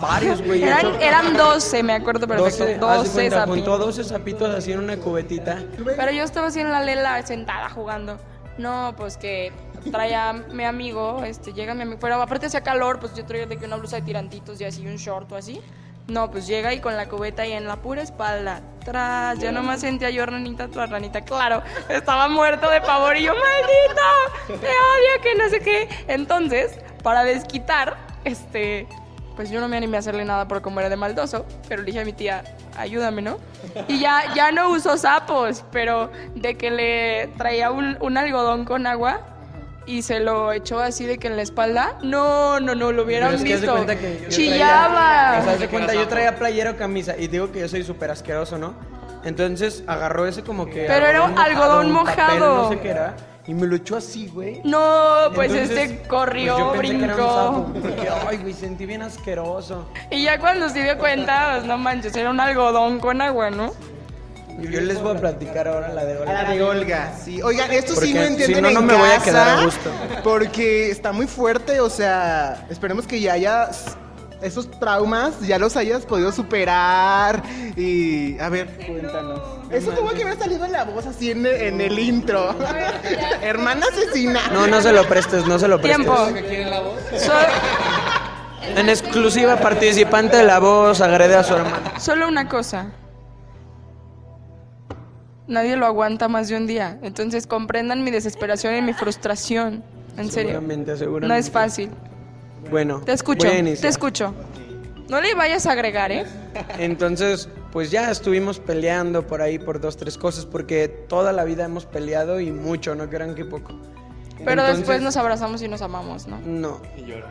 Varios, 0.00 0.42
güey. 0.42 0.62
Eran, 0.62 0.80
hecho- 0.80 0.98
eran 1.00 1.36
12, 1.36 1.82
me 1.82 1.94
acuerdo 1.94 2.26
perfecto. 2.26 2.86
12, 2.86 2.98
haz 2.98 3.04
de 3.04 3.04
12 3.06 3.12
cuenta, 3.12 3.36
sapitos. 3.36 3.56
juntó 3.56 3.78
12 3.78 4.04
sapitos 4.04 4.54
así 4.54 4.72
en 4.72 4.78
una 4.80 4.96
cubetita. 4.96 5.58
Pero 5.96 6.10
yo 6.12 6.22
estaba 6.24 6.48
así 6.48 6.60
en 6.60 6.70
la 6.70 6.82
lela 6.82 7.24
sentada 7.26 7.68
jugando. 7.70 8.18
No, 8.58 8.94
pues 8.96 9.16
que 9.16 9.52
traía 9.90 10.32
mi 10.32 10.64
amigo, 10.64 11.22
este, 11.24 11.52
llega 11.52 11.74
mi 11.74 11.82
amigo, 11.82 11.98
pero 12.00 12.20
aparte 12.20 12.46
hacía 12.46 12.62
calor, 12.62 12.98
pues 13.00 13.14
yo 13.14 13.24
traía 13.24 13.46
de 13.46 13.56
que 13.56 13.66
una 13.66 13.76
blusa 13.76 13.96
de 13.96 14.02
tirantitos 14.02 14.60
y 14.60 14.64
así, 14.64 14.86
un 14.86 14.96
short 14.96 15.30
o 15.32 15.36
así. 15.36 15.60
No, 16.08 16.30
pues 16.30 16.46
llega 16.46 16.72
y 16.72 16.80
con 16.80 16.96
la 16.96 17.08
cubeta 17.08 17.44
y 17.46 17.52
en 17.52 17.66
la 17.66 17.76
pura 17.76 18.00
espalda, 18.02 18.60
tras, 18.84 19.40
yo 19.40 19.50
nomás 19.50 19.80
sentía 19.80 20.08
yo 20.10 20.24
ranita 20.24 20.68
tras 20.68 20.88
ranita, 20.88 21.22
claro, 21.22 21.62
estaba 21.88 22.28
muerto 22.28 22.70
de 22.70 22.80
pavor 22.80 23.16
y 23.16 23.24
yo, 23.24 23.32
maldito, 23.32 24.60
te 24.60 24.68
odio, 24.68 25.22
que 25.22 25.34
no 25.34 25.48
sé 25.48 25.60
qué. 25.60 25.88
Entonces, 26.06 26.78
para 27.02 27.24
desquitar, 27.24 27.96
este, 28.24 28.86
pues 29.36 29.50
yo 29.50 29.60
no 29.60 29.68
me 29.68 29.76
animé 29.76 29.98
a 29.98 30.00
hacerle 30.00 30.24
nada 30.24 30.48
por 30.48 30.62
como 30.62 30.80
era 30.80 30.88
de 30.88 30.96
maldoso, 30.96 31.44
pero 31.68 31.82
le 31.82 31.86
dije 31.86 32.00
a 32.00 32.04
mi 32.04 32.12
tía, 32.14 32.42
ayúdame, 32.76 33.20
¿no? 33.22 33.38
Y 33.86 33.98
ya, 34.00 34.22
ya 34.34 34.50
no 34.50 34.70
usó 34.70 34.96
sapos, 34.96 35.62
pero 35.70 36.10
de 36.34 36.56
que 36.56 36.70
le 36.70 37.28
traía 37.36 37.70
un, 37.70 37.98
un 38.00 38.16
algodón 38.16 38.64
con 38.64 38.86
agua 38.86 39.20
y 39.86 40.02
se 40.02 40.18
lo 40.20 40.52
echó 40.52 40.80
así 40.80 41.04
de 41.06 41.18
que 41.18 41.28
en 41.28 41.36
la 41.36 41.42
espalda, 41.42 41.96
no, 42.02 42.58
no, 42.60 42.74
no, 42.74 42.90
lo 42.92 43.04
hubieran 43.04 43.34
es 43.34 43.42
que 43.44 43.54
visto. 43.56 43.72
cuenta 43.72 43.96
que 43.96 44.20
yo 44.24 44.28
Chillaba. 44.30 44.88
traía- 44.88 45.40
o 45.40 45.44
sea, 45.44 45.52
haz 45.52 45.60
de 45.60 45.68
cuenta, 45.68 45.94
yo 45.94 46.08
traía 46.08 46.34
playera 46.36 46.70
o 46.72 46.76
camisa 46.76 47.14
y 47.16 47.28
digo 47.28 47.52
que 47.52 47.60
yo 47.60 47.68
soy 47.68 47.84
súper 47.84 48.10
asqueroso, 48.10 48.58
¿no? 48.58 48.74
Entonces 49.24 49.84
agarró 49.86 50.26
ese 50.26 50.42
como 50.42 50.66
que. 50.66 50.84
Pero 50.86 51.06
era 51.06 51.22
un 51.22 51.38
algodón 51.38 51.86
un 51.94 52.04
papel, 52.04 52.16
mojado. 52.40 52.62
no 52.64 52.68
sé 52.70 52.78
qué 52.80 52.90
era. 52.90 53.14
Y 53.48 53.54
me 53.54 53.66
lo 53.68 53.76
echó 53.76 53.96
así, 53.96 54.26
güey. 54.28 54.60
no, 54.64 54.78
pues 55.34 55.52
Entonces, 55.52 55.78
este 55.90 56.08
corrió, 56.08 56.72
pues 56.74 56.88
yo 56.88 56.98
pensé 56.98 56.98
que 56.98 57.04
era 57.04 57.14
un 57.14 57.20
brincó. 57.20 57.34
sapo, 57.34 57.72
porque, 57.80 58.08
ay, 58.36 58.42
güey, 58.42 58.54
sentí 58.54 58.86
bien 58.86 59.02
asqueroso. 59.02 59.86
Y 60.10 60.24
ya 60.24 60.38
cuando 60.38 60.68
se 60.68 60.82
dio 60.82 60.98
cuenta, 60.98 61.52
pues 61.54 61.64
no 61.64 61.78
manches, 61.78 62.14
era 62.16 62.30
un 62.30 62.40
algodón 62.40 63.00
con 63.00 63.20
agua, 63.22 63.50
¿no? 63.50 63.72
Yo 64.58 64.80
les 64.80 65.00
voy 65.02 65.14
a 65.16 65.20
platicar 65.20 65.68
ahora 65.68 65.92
la 65.92 66.04
de 66.06 66.16
Olga. 66.16 66.32
la 66.32 66.50
de 66.50 66.62
Olga, 66.62 67.12
sí. 67.22 67.42
Oigan, 67.42 67.70
esto 67.72 67.94
sí 67.94 68.14
no 68.14 68.22
si 68.22 68.26
entienden 68.26 68.62
no, 68.62 68.70
no 68.70 68.80
en 68.80 68.86
me 68.86 68.94
voy 68.94 69.10
a 69.10 69.18
quedar 69.18 69.48
a 69.58 69.64
gusto. 69.64 69.90
Porque 70.24 70.90
está 70.90 71.12
muy 71.12 71.26
fuerte, 71.26 71.80
o 71.80 71.90
sea, 71.90 72.66
esperemos 72.70 73.06
que 73.06 73.20
ya 73.20 73.34
hayas 73.34 73.96
esos 74.42 74.70
traumas, 74.78 75.40
ya 75.40 75.58
los 75.58 75.76
hayas 75.76 76.04
podido 76.04 76.30
superar 76.32 77.42
y... 77.76 78.38
A 78.38 78.48
ver, 78.48 78.68
cuéntanos. 78.86 79.40
Eso 79.70 79.90
tuvo 79.92 80.10
que 80.10 80.22
haber 80.22 80.38
salido 80.38 80.64
en 80.64 80.72
la 80.72 80.84
voz 80.84 81.06
así 81.06 81.30
en, 81.30 81.44
en 81.46 81.80
el 81.80 81.98
intro. 81.98 82.54
Hermana 83.42 83.86
asesina. 83.92 84.40
No, 84.52 84.66
no 84.66 84.80
se 84.80 84.92
lo 84.92 85.06
prestes, 85.06 85.46
no 85.46 85.58
se 85.58 85.68
lo 85.68 85.80
prestes. 85.80 86.04
Tiempo. 86.06 86.28
¿Quieren 86.48 86.70
la 86.70 86.80
voz? 86.80 86.94
So- 87.18 87.32
En 88.74 88.88
exclusiva 88.88 89.56
participante 89.56 90.36
de 90.36 90.44
la 90.44 90.58
voz 90.58 91.00
agrede 91.00 91.36
a 91.36 91.44
su 91.44 91.54
hermana. 91.54 91.98
Solo 91.98 92.28
una 92.28 92.48
cosa. 92.48 92.92
Nadie 95.46 95.76
lo 95.76 95.86
aguanta 95.86 96.28
más 96.28 96.48
de 96.48 96.56
un 96.56 96.66
día. 96.66 96.98
Entonces 97.02 97.46
comprendan 97.46 98.02
mi 98.02 98.10
desesperación 98.10 98.74
y 98.76 98.82
mi 98.82 98.92
frustración. 98.92 99.84
En 100.16 100.30
serio. 100.30 100.52
Seguramente, 100.52 100.96
seguramente. 100.96 101.28
No 101.28 101.34
es 101.34 101.50
fácil. 101.50 101.90
Bueno, 102.70 103.00
Te 103.04 103.12
escucho. 103.12 103.48
Te 103.48 103.88
escucho. 103.88 104.34
No 105.08 105.20
le 105.20 105.34
vayas 105.34 105.66
a 105.66 105.72
agregar, 105.72 106.10
¿eh? 106.10 106.24
Entonces, 106.78 107.48
pues 107.70 107.92
ya 107.92 108.10
estuvimos 108.10 108.58
peleando 108.58 109.24
por 109.24 109.40
ahí 109.40 109.58
por 109.58 109.80
dos, 109.80 109.96
tres 109.96 110.18
cosas, 110.18 110.46
porque 110.46 110.88
toda 110.88 111.32
la 111.32 111.44
vida 111.44 111.64
hemos 111.64 111.86
peleado 111.86 112.40
y 112.40 112.50
mucho, 112.50 112.96
no 112.96 113.08
crean 113.08 113.36
que 113.36 113.44
poco. 113.44 113.72
Pero 114.38 114.50
Entonces, 114.50 114.78
después 114.78 115.02
nos 115.02 115.16
abrazamos 115.16 115.62
y 115.62 115.68
nos 115.68 115.82
amamos, 115.82 116.26
¿no? 116.26 116.38
No, 116.44 116.80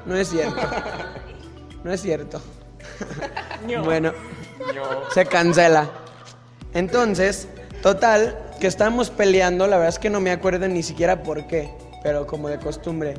no 0.06 0.16
es 0.16 0.30
cierto. 0.30 0.62
No 1.84 1.94
es 1.94 2.02
cierto. 2.02 2.42
Bueno, 3.84 4.12
se 5.14 5.24
cancela. 5.28 5.88
Entonces, 6.74 7.48
total, 7.84 8.36
que 8.60 8.66
estábamos 8.66 9.12
peleando, 9.12 9.68
la 9.68 9.78
verdad 9.78 9.90
es 9.90 10.00
que 10.00 10.10
no 10.10 10.20
me 10.20 10.32
acuerdo 10.32 10.68
ni 10.68 10.82
siquiera 10.82 11.22
por 11.22 11.46
qué, 11.46 11.72
pero 12.02 12.26
como 12.26 12.50
de 12.50 12.58
costumbre. 12.58 13.14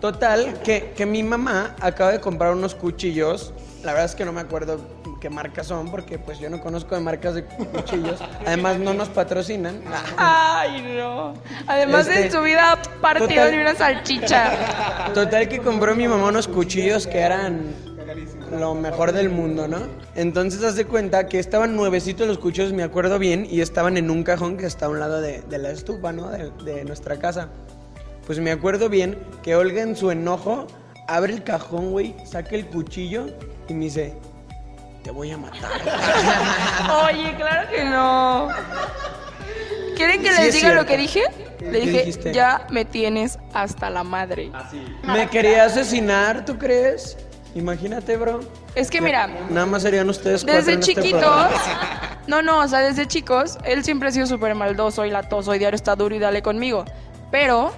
Total, 0.00 0.60
que, 0.62 0.92
que 0.96 1.04
mi 1.04 1.24
mamá 1.24 1.74
acaba 1.80 2.12
de 2.12 2.20
comprar 2.20 2.52
unos 2.52 2.76
cuchillos, 2.76 3.52
la 3.84 3.92
verdad 3.92 4.06
es 4.06 4.14
que 4.14 4.24
no 4.24 4.32
me 4.32 4.40
acuerdo 4.40 4.80
qué 5.20 5.30
marcas 5.30 5.66
son, 5.68 5.90
porque 5.90 6.18
pues 6.18 6.38
yo 6.38 6.50
no 6.50 6.60
conozco 6.60 6.94
de 6.94 7.00
marcas 7.00 7.34
de 7.34 7.44
cuchillos, 7.44 8.20
además 8.46 8.78
no 8.78 8.94
nos 8.94 9.08
patrocinan. 9.08 9.80
Ay, 10.16 10.82
no. 10.98 11.34
Además 11.66 12.06
Este, 12.08 12.26
en 12.26 12.32
su 12.32 12.40
vida 12.42 12.80
partido 13.00 13.28
total- 13.28 13.50
de 13.52 13.60
una 13.60 13.74
salchicha. 13.74 15.12
Total 15.14 15.48
que 15.48 15.58
compró 15.60 15.94
mi 15.94 16.08
mamá 16.08 16.28
unos 16.28 16.48
cuchillos 16.48 17.06
que 17.06 17.18
eran 17.20 17.74
lo 18.58 18.74
mejor 18.74 19.12
del 19.12 19.30
mundo, 19.30 19.66
¿no? 19.66 19.78
Entonces 20.14 20.62
haz 20.62 20.76
de 20.76 20.84
cuenta 20.84 21.26
que 21.26 21.38
estaban 21.38 21.74
nuevecitos 21.74 22.26
los 22.28 22.38
cuchillos, 22.38 22.72
me 22.72 22.82
acuerdo 22.82 23.18
bien, 23.18 23.46
y 23.50 23.60
estaban 23.60 23.96
en 23.96 24.10
un 24.10 24.22
cajón 24.22 24.56
que 24.56 24.66
está 24.66 24.86
a 24.86 24.88
un 24.90 25.00
lado 25.00 25.20
de, 25.20 25.40
de 25.42 25.58
la 25.58 25.70
estufa, 25.70 26.12
¿no? 26.12 26.28
De, 26.30 26.50
de 26.64 26.84
nuestra 26.84 27.18
casa. 27.18 27.48
Pues 28.26 28.38
me 28.38 28.50
acuerdo 28.52 28.88
bien 28.88 29.18
que 29.42 29.56
Olga 29.56 29.82
en 29.82 29.96
su 29.96 30.10
enojo 30.10 30.66
abre 31.08 31.32
el 31.32 31.42
cajón, 31.42 31.90
güey, 31.90 32.14
saca 32.24 32.54
el 32.54 32.66
cuchillo 32.66 33.26
y 33.68 33.74
me 33.74 33.84
dice, 33.84 34.14
te 35.02 35.10
voy 35.10 35.30
a 35.30 35.36
matar. 35.38 35.70
Oye, 37.10 37.34
claro 37.36 37.70
que 37.70 37.84
no. 37.84 38.48
¿Quieren 39.96 40.22
que 40.22 40.32
Sí 40.32 40.40
les 40.42 40.48
es 40.48 40.54
diga 40.62 40.74
lo 40.74 40.86
que 40.86 40.96
dije? 40.96 41.22
¿Qué 41.58 41.70
Le 41.70 41.80
dije, 41.80 41.98
dijiste? 41.98 42.32
ya 42.32 42.66
me 42.70 42.84
tienes 42.84 43.38
hasta 43.52 43.90
la 43.90 44.02
madre. 44.02 44.50
me 45.04 45.28
quería 45.28 45.64
asesinar, 45.64 46.44
¿tú 46.44 46.58
crees? 46.58 47.16
Imagínate, 47.54 48.16
bro. 48.16 48.40
Es 48.74 48.90
que 48.90 49.00
mira, 49.00 49.28
Nada 49.48 49.66
más 49.66 49.82
serían 49.82 50.08
ustedes 50.10 50.44
desde 50.44 50.72
en 50.72 50.80
este 50.80 50.94
chiquitos, 50.94 51.46
no, 52.26 52.42
no, 52.42 52.60
o 52.60 52.68
sea, 52.68 52.80
desde 52.80 53.06
chicos, 53.06 53.58
él 53.64 53.84
siempre 53.84 54.08
ha 54.08 54.12
sido 54.12 54.26
súper 54.26 54.56
maldoso 54.56 55.04
y 55.06 55.10
latoso 55.10 55.54
y 55.54 55.58
diario 55.60 55.76
está 55.76 55.94
duro 55.94 56.16
y 56.16 56.18
dale 56.18 56.42
conmigo. 56.42 56.84
Pero, 57.30 57.72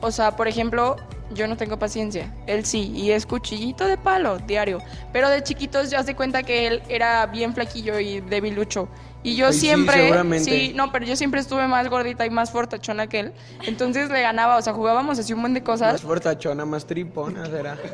o 0.00 0.10
sea, 0.10 0.34
por 0.34 0.48
ejemplo, 0.48 0.96
yo 1.32 1.46
no 1.48 1.56
tengo 1.56 1.78
paciencia. 1.78 2.32
Él 2.46 2.64
sí, 2.64 2.92
y 2.94 3.10
es 3.10 3.26
cuchillito 3.26 3.86
de 3.86 3.96
palo, 3.96 4.38
diario. 4.38 4.78
Pero 5.12 5.28
de 5.28 5.42
chiquitos 5.42 5.90
ya 5.90 6.02
se 6.02 6.14
cuenta 6.14 6.42
que 6.42 6.66
él 6.66 6.82
era 6.88 7.26
bien 7.26 7.54
flaquillo 7.54 7.98
y 7.98 8.20
debilucho. 8.20 8.88
Y 9.22 9.34
yo 9.34 9.48
Ay, 9.48 9.52
sí, 9.54 9.60
siempre, 9.60 9.94
seguramente. 10.02 10.44
sí, 10.50 10.72
no, 10.76 10.92
pero 10.92 11.04
yo 11.04 11.16
siempre 11.16 11.40
estuve 11.40 11.66
más 11.66 11.88
gordita 11.90 12.24
y 12.26 12.30
más 12.30 12.50
fortachona 12.52 13.08
que 13.08 13.20
él. 13.20 13.32
Entonces 13.66 14.08
le 14.08 14.20
ganaba, 14.22 14.56
o 14.56 14.62
sea, 14.62 14.72
jugábamos 14.72 15.18
así 15.18 15.32
un 15.32 15.40
montón 15.40 15.54
de 15.54 15.60
Más 15.62 15.66
cosas. 15.66 16.00
fortachona, 16.02 16.64
más 16.64 16.86
tripona 16.86 17.46
será. 17.46 17.76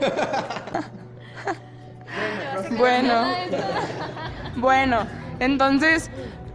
Bueno. 2.76 3.24
Bueno, 4.56 5.06
entonces 5.40 6.10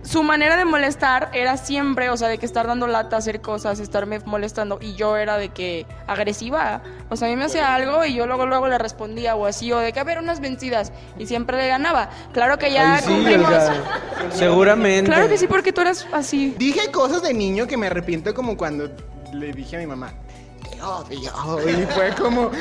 su 0.08 0.24
manera 0.24 0.56
de 0.56 0.64
molestar 0.64 1.30
era 1.34 1.58
siempre, 1.58 2.10
o 2.10 2.16
sea, 2.16 2.30
de 2.30 2.38
que 2.38 2.46
estar 2.46 2.66
dando 2.66 2.88
lata, 2.88 3.18
hacer 3.18 3.42
cosas, 3.42 3.80
estarme 3.80 4.20
molestando. 4.26 4.80
Y 4.82 4.96
yo 4.96 5.18
era 5.18 5.38
de 5.38 5.50
que 5.50 5.86
agresiva. 6.08 6.82
O 7.10 7.18
sea, 7.18 7.28
a 7.28 7.32
mí 7.32 7.36
me 7.36 7.46
hacía 7.46 7.76
algo 7.76 8.06
y 8.06 8.14
yo 8.14 8.26
luego, 8.26 8.46
luego 8.46 8.70
le 8.70 8.78
respondía 8.78 9.36
o 9.36 9.46
así, 9.46 9.72
o 9.74 9.80
de 9.80 9.92
que 9.92 10.00
a 10.00 10.06
ver 10.06 10.20
unas 10.20 10.40
vencidas. 10.40 10.94
Y 11.20 11.26
siempre 11.26 11.58
le 11.58 11.68
ganaba. 11.68 12.10
Claro 12.32 12.58
que 12.58 12.72
ya 12.72 12.96
Ay, 12.96 13.02
sí, 13.06 13.14
cumplimos. 13.14 13.54
Seguramente. 14.32 15.12
Claro 15.12 15.28
que 15.28 15.38
sí, 15.38 15.46
porque 15.46 15.74
tú 15.74 15.82
eras 15.82 16.08
así. 16.14 16.56
Dije 16.58 16.90
cosas 16.90 17.22
de 17.22 17.34
niño 17.34 17.68
que 17.68 17.76
me 17.76 17.88
arrepiento 17.88 18.34
como 18.34 18.56
cuando 18.56 18.90
le 19.34 19.52
dije 19.52 19.76
a 19.76 19.80
mi 19.80 19.88
mamá, 19.88 20.14
te 20.78 21.30
odio. 21.30 21.70
Y 21.70 21.86
fue 21.88 22.14
como, 22.16 22.52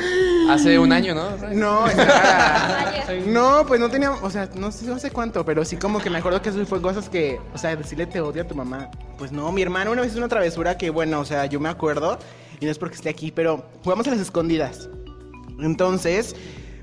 Hace 0.49 0.79
un 0.79 0.91
año, 0.91 1.13
¿no? 1.13 1.29
no, 1.53 1.87
nada. 1.95 3.03
No, 3.25 3.65
pues 3.67 3.79
no 3.79 3.89
tenía, 3.89 4.11
o 4.11 4.29
sea, 4.29 4.49
no 4.55 4.71
sé, 4.71 4.85
no 4.85 4.99
sé 4.99 5.11
cuánto, 5.11 5.45
pero 5.45 5.63
sí 5.65 5.77
como 5.77 5.99
que 5.99 6.09
me 6.09 6.17
acuerdo 6.17 6.41
que 6.41 6.49
eso 6.49 6.65
fue 6.65 6.81
cosas 6.81 7.09
que, 7.09 7.39
o 7.53 7.57
sea, 7.57 7.75
decirle 7.75 8.05
te 8.05 8.21
odio 8.21 8.41
a 8.41 8.47
tu 8.47 8.55
mamá. 8.55 8.89
Pues 9.17 9.31
no, 9.31 9.51
mi 9.51 9.61
hermano 9.61 9.91
una 9.91 10.01
vez 10.01 10.11
hizo 10.11 10.19
una 10.19 10.29
travesura 10.29 10.77
que, 10.77 10.89
bueno, 10.89 11.19
o 11.19 11.25
sea, 11.25 11.45
yo 11.45 11.59
me 11.59 11.69
acuerdo, 11.69 12.17
y 12.59 12.65
no 12.65 12.71
es 12.71 12.77
porque 12.77 12.95
esté 12.95 13.09
aquí, 13.09 13.31
pero 13.31 13.65
jugamos 13.83 14.07
a 14.07 14.11
las 14.11 14.19
escondidas. 14.19 14.89
Entonces, 15.59 16.35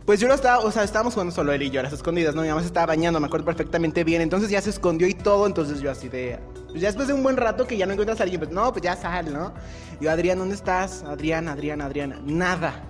pues 0.04 0.20
yo 0.20 0.28
lo 0.28 0.34
estaba, 0.34 0.58
o 0.58 0.70
sea, 0.70 0.84
estábamos 0.84 1.14
jugando 1.14 1.34
solo 1.34 1.52
él 1.52 1.62
y 1.62 1.70
yo 1.70 1.80
a 1.80 1.84
las 1.84 1.92
escondidas, 1.92 2.34
¿no? 2.34 2.42
Mi 2.42 2.48
mamá 2.48 2.60
se 2.60 2.66
estaba 2.66 2.86
bañando, 2.86 3.20
me 3.20 3.26
acuerdo 3.26 3.46
perfectamente 3.46 4.04
bien. 4.04 4.20
Entonces 4.20 4.50
ya 4.50 4.60
se 4.60 4.70
escondió 4.70 5.06
y 5.08 5.14
todo, 5.14 5.46
entonces 5.46 5.80
yo 5.80 5.90
así 5.90 6.08
de... 6.08 6.38
Pues 6.74 6.82
ya 6.82 6.88
después 6.88 7.06
de 7.06 7.14
un 7.14 7.22
buen 7.22 7.36
rato 7.36 7.68
que 7.68 7.76
ya 7.76 7.86
no 7.86 7.92
encuentras 7.92 8.18
a 8.18 8.24
alguien, 8.24 8.40
pues 8.40 8.50
no, 8.50 8.72
pues 8.72 8.82
ya 8.82 8.96
sal, 8.96 9.32
¿no? 9.32 9.54
Y 10.00 10.04
yo, 10.06 10.10
Adrián, 10.10 10.38
¿dónde 10.38 10.56
estás? 10.56 11.04
Adrián, 11.04 11.46
Adrián, 11.46 11.80
Adrián. 11.80 12.20
Nada. 12.26 12.82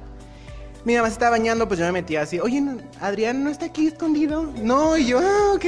Mi 0.87 0.97
mamá 0.97 1.09
se 1.09 1.13
estaba 1.13 1.33
bañando, 1.33 1.69
pues 1.69 1.79
yo 1.81 1.85
me 1.85 1.93
metía 1.93 2.23
así, 2.23 2.41
oye, 2.41 2.63
Adrián 2.99 3.45
no 3.45 3.51
está 3.51 3.67
aquí 3.67 3.89
escondido. 3.89 4.51
No, 4.63 4.97
y 4.97 5.09
yo, 5.09 5.19
ah, 5.19 5.53
ok. 5.55 5.65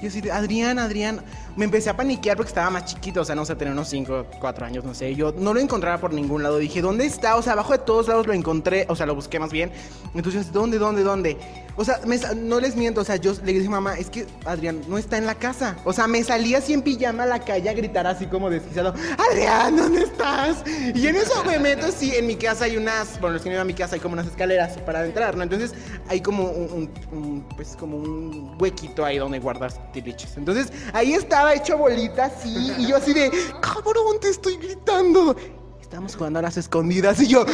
Yo 0.00 0.22
de, 0.22 0.32
Adrián, 0.32 0.78
Adrián. 0.78 1.20
Me 1.60 1.66
empecé 1.66 1.90
a 1.90 1.94
paniquear 1.94 2.38
porque 2.38 2.48
estaba 2.48 2.70
más 2.70 2.86
chiquito, 2.86 3.20
o 3.20 3.24
sea, 3.26 3.34
no 3.34 3.44
sé, 3.44 3.54
tenía 3.54 3.74
unos 3.74 3.86
5, 3.90 4.28
4 4.40 4.64
años, 4.64 4.82
no 4.82 4.94
sé. 4.94 5.14
Yo 5.14 5.34
no 5.36 5.52
lo 5.52 5.60
encontraba 5.60 5.98
por 5.98 6.10
ningún 6.10 6.42
lado. 6.42 6.56
Dije, 6.56 6.80
¿dónde 6.80 7.04
está? 7.04 7.36
O 7.36 7.42
sea, 7.42 7.52
abajo 7.52 7.74
de 7.74 7.80
todos 7.80 8.08
lados 8.08 8.26
lo 8.26 8.32
encontré, 8.32 8.86
o 8.88 8.96
sea, 8.96 9.04
lo 9.04 9.14
busqué 9.14 9.38
más 9.38 9.52
bien. 9.52 9.70
Entonces, 10.14 10.54
¿dónde, 10.54 10.78
dónde, 10.78 11.02
dónde? 11.02 11.36
O 11.76 11.84
sea, 11.84 12.00
me 12.06 12.18
no 12.36 12.60
les 12.60 12.76
miento, 12.76 13.00
o 13.00 13.04
sea, 13.04 13.16
yo 13.16 13.32
le 13.44 13.52
dije 13.52 13.68
mamá, 13.68 13.94
es 13.96 14.10
que 14.10 14.26
Adrián 14.44 14.80
no 14.88 14.98
está 14.98 15.18
en 15.18 15.26
la 15.26 15.34
casa. 15.34 15.76
O 15.84 15.92
sea, 15.92 16.06
me 16.06 16.22
salí 16.24 16.54
así 16.54 16.72
en 16.72 16.82
pijama 16.82 17.22
a 17.22 17.26
la 17.26 17.38
calle 17.38 17.68
a 17.68 17.72
gritar 17.72 18.06
así 18.06 18.26
como 18.26 18.50
desquiciado, 18.50 18.94
Adrián, 19.30 19.76
¿dónde 19.76 20.02
estás? 20.02 20.64
Y 20.94 21.06
en 21.06 21.16
eso 21.16 21.44
me 21.44 21.58
meto 21.58 21.86
así, 21.86 22.14
en 22.14 22.26
mi 22.26 22.36
casa 22.36 22.64
hay 22.64 22.76
unas, 22.76 23.20
bueno, 23.20 23.34
los 23.34 23.42
que 23.42 23.50
no 23.50 23.60
a 23.60 23.64
mi 23.64 23.74
casa 23.74 23.94
hay 23.94 24.00
como 24.00 24.14
unas 24.14 24.26
escaleras 24.26 24.78
para 24.78 25.04
entrar, 25.06 25.36
¿no? 25.36 25.42
Entonces 25.42 25.72
hay 26.08 26.20
como 26.20 26.44
un, 26.44 27.46
pues 27.56 27.76
como 27.76 27.96
un 27.96 28.56
huequito 28.58 29.04
ahí 29.04 29.18
donde 29.18 29.38
guardas 29.38 29.80
tiliches. 29.92 30.36
Entonces 30.36 30.72
ahí 30.92 31.12
estaba 31.12 31.49
hecho 31.54 31.76
bolita 31.78 32.26
así, 32.26 32.72
y 32.78 32.86
yo 32.86 32.96
así 32.96 33.12
de, 33.12 33.30
cabrón, 33.60 34.18
te 34.20 34.28
estoy 34.30 34.56
gritando. 34.56 35.34
Estábamos 35.80 36.14
jugando 36.14 36.38
a 36.38 36.42
las 36.42 36.56
escondidas 36.56 37.20
y 37.20 37.26
yo, 37.26 37.44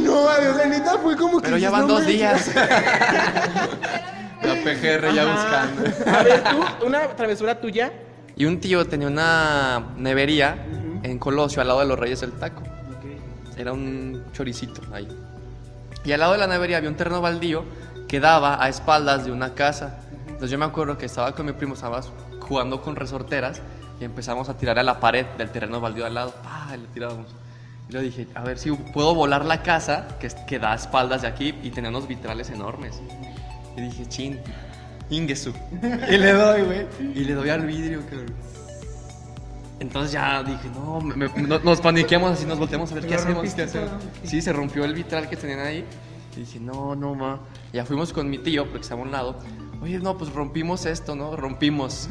no, 0.00 0.28
adiós, 0.28 0.56
la 0.56 0.66
neta 0.66 0.98
fue 0.98 1.16
como 1.16 1.38
que... 1.40 1.46
Pero 1.46 1.56
ya 1.56 1.70
van 1.70 1.82
"No 1.82 1.94
dos 1.94 2.00
manches". 2.00 2.14
días. 2.16 2.50
La 4.42 4.54
PGR 4.62 5.14
ya 5.14 5.24
buscando. 5.32 5.82
A 6.18 6.22
ver, 6.22 6.42
tú, 6.44 6.86
una 6.86 7.06
travesura 7.16 7.60
tuya. 7.60 7.92
Y 8.36 8.44
un 8.44 8.60
tío 8.60 8.84
tenía 8.86 9.06
una 9.06 9.92
nevería 9.96 10.66
en 11.02 11.18
Colosio, 11.18 11.62
al 11.62 11.68
lado 11.68 11.80
de 11.80 11.86
los 11.86 11.98
Reyes 11.98 12.20
del 12.20 12.32
Taco. 12.32 12.62
Era 13.56 13.72
un 13.72 14.24
choricito 14.32 14.80
ahí. 14.92 15.06
Y 16.04 16.12
al 16.12 16.20
lado 16.20 16.32
de 16.32 16.38
la 16.38 16.46
nevería 16.48 16.78
había 16.78 16.88
un 16.88 16.96
terreno 16.96 17.20
baldío 17.20 17.64
que 18.08 18.18
daba 18.20 18.62
a 18.62 18.68
espaldas 18.68 19.24
de 19.24 19.30
una 19.32 19.54
casa. 19.54 20.00
Entonces 20.26 20.50
yo 20.50 20.58
me 20.58 20.64
acuerdo 20.64 20.98
que 20.98 21.06
estaba 21.06 21.32
con 21.34 21.46
mi 21.46 21.52
primo, 21.52 21.74
estábamos 21.74 22.10
jugando 22.52 22.82
con 22.82 22.96
resorteras 22.96 23.62
y 23.98 24.04
empezamos 24.04 24.50
a 24.50 24.56
tirar 24.58 24.78
a 24.78 24.82
la 24.82 25.00
pared 25.00 25.24
del 25.38 25.50
terreno 25.50 25.80
baldío 25.80 26.04
al 26.04 26.12
lado. 26.14 26.34
¡Pah! 26.42 26.68
Y 26.76 26.80
le 26.80 26.86
tirábamos. 26.88 27.26
Y 27.88 27.92
yo 27.94 28.00
dije, 28.00 28.28
a 28.34 28.42
ver 28.42 28.58
si 28.58 28.70
puedo 28.70 29.14
volar 29.14 29.46
la 29.46 29.62
casa 29.62 30.06
que, 30.20 30.28
que 30.46 30.58
da 30.58 30.72
a 30.72 30.74
espaldas 30.74 31.22
de 31.22 31.28
aquí 31.28 31.54
y 31.62 31.70
tenía 31.70 31.88
unos 31.88 32.06
vitrales 32.06 32.50
enormes. 32.50 33.00
Y 33.74 33.80
dije, 33.80 34.06
chin, 34.06 34.38
Ingesu. 35.08 35.54
Y 36.10 36.18
le 36.18 36.32
doy, 36.32 36.62
güey. 36.62 36.86
Y 37.14 37.24
le 37.24 37.32
doy 37.34 37.48
al 37.48 37.64
vidrio, 37.64 38.02
cabrón. 38.04 38.34
Entonces 39.80 40.12
ya 40.12 40.42
dije, 40.42 40.68
no, 40.74 41.00
me- 41.00 41.16
me- 41.16 41.42
no- 41.48 41.58
nos 41.60 41.80
paniqueamos 41.80 42.32
así, 42.32 42.44
nos 42.44 42.58
volteamos 42.58 42.92
a 42.92 42.96
ver 42.96 43.06
qué 43.06 43.14
hacemos. 43.14 43.54
qué 43.54 43.62
hacemos. 43.62 43.90
Sí, 44.24 44.42
se 44.42 44.52
rompió 44.52 44.84
el 44.84 44.92
vitral 44.94 45.26
que 45.28 45.36
tenían 45.36 45.60
ahí. 45.60 45.84
Y 46.36 46.40
dije, 46.40 46.60
no, 46.60 46.94
no, 46.94 47.14
ma. 47.14 47.40
Ya 47.72 47.84
fuimos 47.86 48.12
con 48.12 48.28
mi 48.28 48.36
tío, 48.38 48.64
porque 48.66 48.82
estaba 48.82 49.00
a 49.00 49.04
un 49.04 49.10
lado. 49.10 49.36
Oye, 49.82 49.98
no, 49.98 50.16
pues 50.16 50.32
rompimos 50.32 50.86
esto, 50.86 51.16
¿no? 51.16 51.34
Rompimos. 51.36 52.08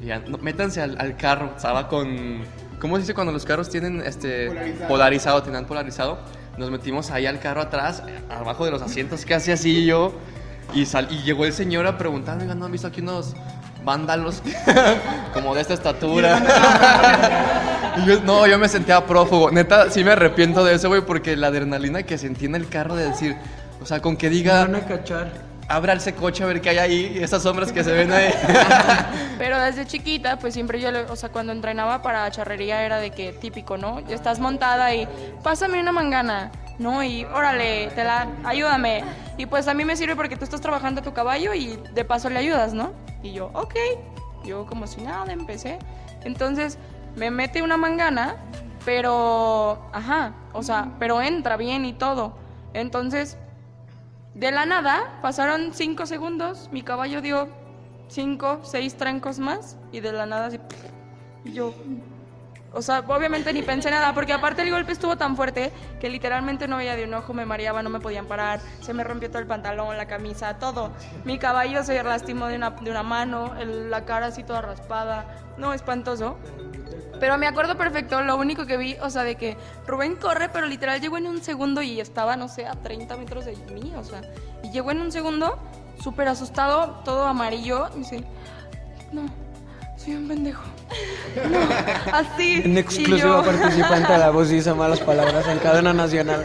Y 0.00 0.06
ya, 0.06 0.18
no, 0.26 0.38
métanse 0.38 0.82
al, 0.82 0.96
al 1.00 1.16
carro. 1.16 1.52
Estaba 1.56 1.86
con. 1.88 2.42
¿Cómo 2.80 2.96
se 2.96 3.02
dice 3.02 3.14
cuando 3.14 3.32
los 3.32 3.44
carros 3.44 3.70
tienen 3.70 4.02
este 4.04 4.74
polarizado. 4.88 5.42
tenían 5.42 5.66
polarizado? 5.66 6.18
Nos 6.58 6.70
metimos 6.70 7.10
ahí 7.10 7.26
al 7.26 7.38
carro 7.38 7.60
atrás, 7.60 8.02
abajo 8.28 8.64
de 8.64 8.70
los 8.72 8.82
asientos, 8.82 9.24
casi 9.24 9.52
así 9.52 9.84
yo. 9.86 10.12
Y, 10.74 10.84
sal- 10.86 11.06
y 11.10 11.18
llegó 11.22 11.44
el 11.44 11.52
señor 11.52 11.86
a 11.86 11.96
preguntar, 11.96 12.38
oiga, 12.40 12.54
¿no 12.56 12.64
han 12.66 12.72
visto 12.72 12.88
aquí 12.88 13.00
unos 13.00 13.34
vándalos 13.84 14.42
como 15.32 15.54
de 15.54 15.60
esta 15.60 15.74
estatura? 15.74 16.42
Y 17.98 18.04
yo- 18.04 18.20
no, 18.24 18.46
yo 18.46 18.58
me 18.58 18.68
sentía 18.68 19.06
prófugo. 19.06 19.50
Neta, 19.50 19.90
sí 19.90 20.04
me 20.04 20.10
arrepiento 20.10 20.62
de 20.64 20.74
eso, 20.74 20.88
güey, 20.88 21.00
porque 21.00 21.34
la 21.34 21.46
adrenalina 21.46 22.02
que 22.02 22.18
sentí 22.18 22.44
en 22.44 22.54
el 22.54 22.68
carro 22.68 22.94
de 22.94 23.08
decir, 23.08 23.34
o 23.80 23.86
sea, 23.86 24.02
con 24.02 24.18
que 24.18 24.28
diga, 24.28 24.62
Van 24.66 24.74
a 24.74 24.80
cachar. 24.84 25.45
Abra 25.68 25.94
ese 25.94 26.14
coche 26.14 26.44
a 26.44 26.46
ver 26.46 26.60
qué 26.60 26.70
hay 26.70 26.78
ahí, 26.78 27.18
esas 27.20 27.42
sombras 27.42 27.72
que 27.72 27.82
se 27.82 27.92
ven 27.92 28.12
ahí. 28.12 28.32
Pero 29.38 29.60
desde 29.60 29.86
chiquita, 29.86 30.38
pues 30.38 30.54
siempre 30.54 30.80
yo, 30.80 30.90
o 31.10 31.16
sea, 31.16 31.30
cuando 31.30 31.52
entrenaba 31.52 32.02
para 32.02 32.30
charrería 32.30 32.84
era 32.84 32.98
de 32.98 33.10
que 33.10 33.32
típico, 33.32 33.76
¿no? 33.76 33.98
Estás 34.08 34.38
montada 34.38 34.94
y 34.94 35.08
pásame 35.42 35.80
una 35.80 35.92
mangana, 35.92 36.50
¿no? 36.78 37.02
Y 37.02 37.24
órale, 37.24 37.88
te 37.94 38.04
la, 38.04 38.28
ayúdame. 38.44 39.04
Y 39.38 39.46
pues 39.46 39.68
a 39.68 39.74
mí 39.74 39.84
me 39.84 39.96
sirve 39.96 40.16
porque 40.16 40.36
tú 40.36 40.44
estás 40.44 40.60
trabajando 40.60 41.02
tu 41.02 41.12
caballo 41.12 41.52
y 41.54 41.78
de 41.94 42.04
paso 42.04 42.30
le 42.30 42.38
ayudas, 42.38 42.72
¿no? 42.72 42.92
Y 43.22 43.32
yo, 43.32 43.50
ok. 43.52 43.74
Yo 44.44 44.64
como 44.66 44.86
si 44.86 45.00
nada 45.02 45.32
empecé. 45.32 45.78
Entonces 46.24 46.78
me 47.16 47.30
mete 47.30 47.62
una 47.62 47.76
mangana, 47.76 48.36
pero, 48.84 49.88
ajá, 49.92 50.34
o 50.52 50.62
sea, 50.62 50.92
pero 50.98 51.20
entra 51.20 51.56
bien 51.56 51.84
y 51.84 51.92
todo. 51.92 52.36
Entonces, 52.72 53.36
de 54.36 54.50
la 54.50 54.66
nada, 54.66 55.18
pasaron 55.22 55.72
cinco 55.72 56.04
segundos, 56.04 56.68
mi 56.70 56.82
caballo 56.82 57.22
dio 57.22 57.48
cinco, 58.08 58.60
seis 58.62 58.94
trancos 58.94 59.38
más 59.38 59.78
y 59.92 60.00
de 60.00 60.12
la 60.12 60.26
nada 60.26 60.46
así 60.46 60.60
Y 61.42 61.54
yo, 61.54 61.72
o 62.74 62.82
sea, 62.82 63.02
obviamente 63.08 63.50
ni 63.54 63.62
pensé 63.62 63.90
nada, 63.90 64.12
porque 64.12 64.34
aparte 64.34 64.60
el 64.60 64.70
golpe 64.70 64.92
estuvo 64.92 65.16
tan 65.16 65.36
fuerte 65.36 65.72
que 66.00 66.10
literalmente 66.10 66.68
no 66.68 66.76
veía 66.76 66.96
de 66.96 67.04
un 67.04 67.14
ojo, 67.14 67.32
me 67.32 67.46
mareaba, 67.46 67.82
no 67.82 67.88
me 67.88 67.98
podían 67.98 68.26
parar, 68.26 68.60
se 68.82 68.92
me 68.92 69.04
rompió 69.04 69.30
todo 69.30 69.38
el 69.38 69.46
pantalón, 69.46 69.96
la 69.96 70.06
camisa, 70.06 70.58
todo. 70.58 70.92
Mi 71.24 71.38
caballo 71.38 71.82
se 71.82 72.02
lastimó 72.02 72.48
de 72.48 72.56
una, 72.56 72.70
de 72.72 72.90
una 72.90 73.02
mano, 73.02 73.54
la 73.64 74.04
cara 74.04 74.26
así 74.26 74.42
toda 74.44 74.60
raspada, 74.60 75.24
no, 75.56 75.72
espantoso. 75.72 76.36
Pero 77.20 77.38
me 77.38 77.46
acuerdo 77.46 77.76
perfecto, 77.76 78.20
lo 78.22 78.36
único 78.36 78.66
que 78.66 78.76
vi, 78.76 78.96
o 79.02 79.10
sea, 79.10 79.22
de 79.24 79.36
que 79.36 79.56
Rubén 79.86 80.16
corre, 80.16 80.48
pero 80.48 80.66
literal 80.66 81.00
llegó 81.00 81.16
en 81.18 81.26
un 81.26 81.42
segundo 81.42 81.82
y 81.82 82.00
estaba, 82.00 82.36
no 82.36 82.48
sé, 82.48 82.66
a 82.66 82.72
30 82.72 83.16
metros 83.16 83.44
de 83.46 83.56
mí, 83.72 83.92
o 83.96 84.04
sea, 84.04 84.20
y 84.62 84.70
llegó 84.70 84.90
en 84.90 85.00
un 85.00 85.10
segundo, 85.12 85.58
súper 86.02 86.28
asustado, 86.28 87.00
todo 87.04 87.26
amarillo, 87.26 87.88
y 87.94 87.98
dice, 88.00 88.24
no, 89.12 89.22
soy 89.96 90.14
un 90.16 90.28
pendejo. 90.28 90.62
No, 91.36 91.58
así. 92.16 92.62
En 92.64 92.78
exclusiva 92.78 93.18
yo, 93.18 93.44
participante 93.44 94.10
de 94.10 94.18
la 94.18 94.30
voz 94.30 94.48
dice 94.48 94.72
malas 94.72 95.00
palabras 95.00 95.46
en 95.48 95.58
cadena 95.58 95.92
nacional. 95.92 96.42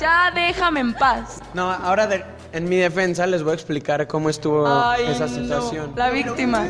ya 0.00 0.30
déjame 0.34 0.80
en 0.80 0.94
paz. 0.94 1.40
No, 1.52 1.70
ahora 1.70 2.06
de- 2.06 2.24
en 2.54 2.68
mi 2.68 2.76
defensa 2.76 3.26
les 3.26 3.42
voy 3.42 3.50
a 3.52 3.54
explicar 3.54 4.06
cómo 4.06 4.30
estuvo 4.30 4.64
Ay, 4.66 5.04
esa 5.08 5.26
no, 5.26 5.34
situación. 5.34 5.92
La 5.96 6.10
víctima. 6.10 6.64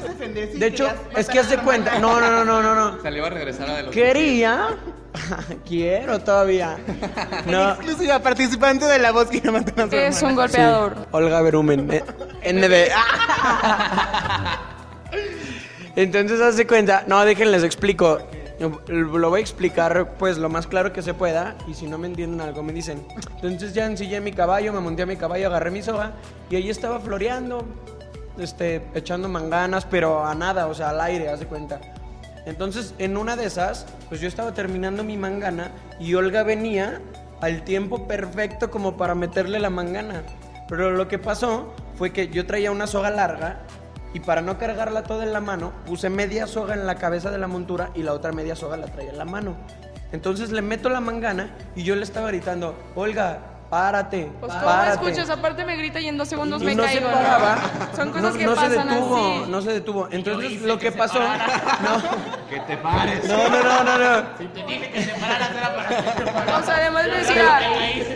De 0.55 0.67
hecho, 0.67 0.89
es 1.15 1.29
que 1.29 1.39
hace 1.39 1.59
cuenta. 1.59 1.99
No, 1.99 2.19
no, 2.19 2.31
no, 2.31 2.45
no, 2.45 2.63
no, 2.63 2.75
no. 2.75 3.03
Se 3.03 3.11
le 3.11 3.19
iba 3.19 3.27
a 3.27 3.31
regresar 3.31 3.69
a 3.69 3.77
de 3.77 3.83
los 3.85 3.95
Quería. 3.95 4.69
Quiero 5.69 6.19
todavía. 6.21 6.79
No. 7.47 7.73
Exclusiva 7.75 8.19
participante 8.21 8.87
de 8.87 8.99
la 8.99 9.13
voz 9.13 9.29
que 9.29 9.41
no 9.43 9.59
Es 9.59 9.67
hermana. 9.77 10.29
un 10.29 10.35
golpeador. 10.35 10.97
Olga 11.11 11.43
Berumen. 11.43 11.89
eh, 11.93 12.03
NB. 12.53 12.91
Entonces, 15.97 16.41
hace 16.41 16.67
cuenta. 16.67 17.05
No, 17.07 17.25
déjenles 17.25 17.63
explico. 17.63 18.21
Lo 18.59 19.31
voy 19.31 19.41
a 19.41 19.43
explicar, 19.43 20.15
pues, 20.19 20.39
lo 20.39 20.49
más 20.49 20.67
claro 20.67 20.93
que 20.93 21.03
se 21.03 21.15
pueda. 21.15 21.57
Y 21.67 21.75
si 21.75 21.87
no 21.87 21.99
me 21.99 22.07
entienden 22.07 22.41
algo, 22.41 22.63
me 22.63 22.73
dicen. 22.73 23.07
Entonces, 23.37 23.75
ya 23.75 23.87
ensillé 23.87 24.21
mi 24.21 24.33
caballo, 24.33 24.73
me 24.73 24.81
monté 24.81 25.03
a 25.03 25.07
mi 25.07 25.17
caballo, 25.17 25.49
agarré 25.49 25.71
mi 25.71 25.83
soga. 25.83 26.13
Y 26.51 26.57
ahí 26.57 26.71
estaba 26.71 27.01
floreando. 27.01 27.65
Este, 28.39 28.83
echando 28.95 29.29
manganas, 29.29 29.87
pero 29.87 30.25
a 30.25 30.35
nada, 30.35 30.67
o 30.67 30.75
sea, 30.75 30.91
al 30.91 31.01
aire, 31.01 31.29
hace 31.29 31.47
cuenta. 31.47 31.81
Entonces, 32.47 32.95
en 32.99 33.17
una 33.17 33.37
de 33.37 33.47
esas, 33.47 33.87
pues 34.09 34.21
yo 34.21 34.29
estaba 34.29 34.53
terminando 34.53 35.05
mi 35.05 35.17
mangana 35.17 35.71
y 36.01 36.15
Olga 36.15 36.43
venía 36.43 37.01
al 37.41 37.63
tiempo 37.63 38.07
perfecto 38.07 38.71
como 38.71 38.97
para 38.97 39.15
meterle 39.15 39.59
la 39.61 39.71
mangana. 39.71 40.23
Pero 40.69 40.91
lo 40.91 41.09
que 41.09 41.19
pasó 41.19 41.73
fue 41.97 42.13
que 42.13 42.29
yo 42.29 42.47
traía 42.47 42.71
una 42.71 42.87
soga 42.87 43.11
larga 43.11 43.61
y 44.15 44.21
para 44.21 44.41
no 44.41 44.57
cargarla 44.57 45.03
toda 45.03 45.25
en 45.25 45.33
la 45.33 45.41
mano, 45.41 45.73
puse 45.87 46.09
media 46.09 46.47
soga 46.47 46.75
en 46.75 46.87
la 46.87 46.95
cabeza 46.95 47.31
de 47.31 47.39
la 47.39 47.49
montura 47.49 47.91
y 47.95 48.03
la 48.03 48.15
otra 48.15 48.33
media 48.33 48.57
soga 48.57 48.79
la 48.79 48.87
traía 48.87 49.11
en 49.11 49.19
la 49.19 49.27
mano. 49.27 49.57
Entonces 50.13 50.53
le 50.53 50.63
meto 50.63 50.89
la 50.89 51.01
mangana 51.01 51.51
y 51.75 51.83
yo 51.83 51.97
le 51.97 52.05
estaba 52.05 52.29
gritando, 52.29 52.77
Olga, 52.95 53.54
párate, 53.75 54.31
Pues 54.39 54.53
todo 54.53 54.65
párate. 54.65 54.93
escuchas, 54.93 55.31
aparte 55.31 55.65
me 55.65 55.77
grita 55.77 55.99
y 55.99 56.07
en 56.07 56.17
dos 56.17 56.29
segundos 56.29 56.63
Y 56.63 56.65
me 56.67 56.75
no 56.77 56.85
caigo. 56.85 57.01
se 57.01 57.07
¿no? 57.07 57.13
paraba. 57.13 57.57
Son 57.97 58.11
cosas 58.13 58.33
no, 58.33 58.39
que 58.39 58.45
no 58.47 58.55
pasan 58.55 58.71
se 58.71 58.79
detuvo, 58.95 59.17
así. 59.17 59.51
no 59.51 59.61
se 59.63 59.73
detuvo. 59.73 60.09
Entonces 60.13 60.63
lo 60.63 60.79
que, 60.79 60.93
pasó. 60.93 61.19
No, 61.83 62.49
Que 62.49 62.61
te 62.61 62.77
pares. 62.77 63.29
no, 63.29 63.49
no, 63.49 63.63
no, 63.65 63.85
no. 63.85 63.99
no. 63.99 64.17
O 66.57 66.63
sea, 66.63 66.77
además 66.77 67.05
me 67.09 67.19
decía, 67.19 67.61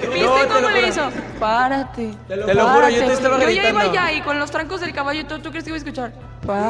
¿viste 0.01 0.21
No, 0.25 0.35
te 0.37 0.47
cómo 0.47 0.61
lo 0.61 0.71
le 0.71 0.89
hizo? 0.89 1.11
Párate. 1.41 2.15
Te 2.29 2.37
lo 2.37 2.69
juro, 2.69 2.89
yo 2.89 3.05
te 3.07 3.13
estaba 3.15 3.41
Yo 3.41 3.49
ya 3.51 3.69
iba 3.71 3.81
gritando. 3.83 3.91
allá 4.01 4.13
y 4.13 4.21
con 4.23 4.39
los 4.39 4.51
trancos 4.53 4.81
del 4.81 4.93
caballo, 4.93 5.27
¿tú, 5.27 5.41
tú 5.41 5.51
crees 5.51 5.65
que 5.65 5.71
iba 5.71 5.77
a 5.77 5.79
escuchar? 5.79 6.13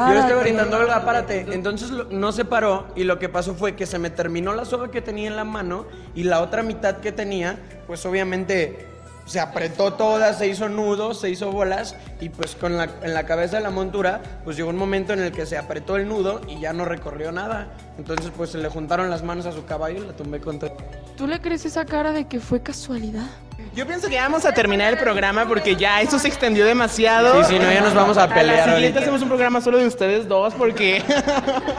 Yo 0.09 0.13
le 0.13 0.19
estaba 0.19 0.41
gritando, 0.41 0.77
Olga, 0.77 1.05
párate. 1.05 1.45
Entonces 1.51 1.89
lo- 1.91 2.05
no 2.05 2.31
se 2.31 2.45
paró 2.45 2.87
y 2.95 3.03
lo 3.05 3.17
que 3.19 3.29
pasó 3.29 3.55
fue 3.55 3.75
que 3.75 3.85
se 3.85 3.97
me 3.99 4.09
terminó 4.09 4.53
la 4.53 4.65
soga 4.65 4.91
que 4.91 5.01
tenía 5.01 5.27
en 5.27 5.35
la 5.35 5.43
mano 5.45 5.85
y 6.15 6.23
la 6.23 6.41
otra 6.41 6.63
mitad 6.63 6.97
que 6.97 7.11
tenía, 7.11 7.57
pues 7.87 8.05
obviamente 8.05 8.85
se 9.25 9.39
apretó 9.39 9.93
toda, 9.93 10.33
se 10.33 10.47
hizo 10.47 10.69
nudos, 10.69 11.19
se 11.21 11.29
hizo 11.29 11.51
bolas 11.51 11.95
y 12.19 12.29
pues 12.29 12.55
con 12.55 12.77
la, 12.77 12.89
en 13.03 13.13
la 13.13 13.25
cabeza 13.27 13.57
de 13.57 13.63
la 13.63 13.69
montura, 13.69 14.21
pues 14.43 14.57
llegó 14.57 14.69
un 14.71 14.75
momento 14.77 15.13
en 15.13 15.19
el 15.19 15.31
que 15.31 15.45
se 15.45 15.55
apretó 15.55 15.97
el 15.97 16.07
nudo 16.07 16.41
y 16.47 16.59
ya 16.59 16.73
no 16.73 16.83
recorrió 16.83 17.31
nada. 17.31 17.67
Entonces 17.99 18.31
pues 18.35 18.49
se 18.49 18.57
le 18.57 18.69
juntaron 18.69 19.09
las 19.11 19.23
manos 19.23 19.45
a 19.45 19.51
su 19.51 19.65
caballo 19.65 20.03
y 20.03 20.07
la 20.07 20.13
tumbé 20.13 20.39
con 20.41 20.57
todo. 20.57 20.75
¿Tú 21.15 21.27
le 21.27 21.39
crees 21.41 21.63
esa 21.65 21.85
cara 21.85 22.11
de 22.11 22.25
que 22.27 22.39
fue 22.39 22.61
casualidad? 22.63 23.27
Yo 23.75 23.85
pienso 23.85 24.07
que 24.07 24.15
ya 24.15 24.23
vamos 24.23 24.45
a 24.45 24.53
terminar 24.53 24.93
el 24.93 24.99
programa 24.99 25.47
porque 25.47 25.75
ya 25.75 26.01
eso 26.01 26.19
se 26.19 26.27
extendió 26.27 26.65
demasiado. 26.65 27.43
Sí, 27.43 27.53
sí, 27.53 27.59
no, 27.59 27.71
ya 27.71 27.81
nos 27.81 27.93
vamos 27.93 28.17
a 28.17 28.27
pelear 28.27 28.45
la 28.45 28.75
siguiente 28.75 28.87
ahorita. 28.87 28.99
hacemos 28.99 29.21
un 29.21 29.27
programa 29.27 29.61
solo 29.61 29.77
de 29.77 29.87
ustedes 29.87 30.27
dos 30.27 30.53
porque... 30.55 31.03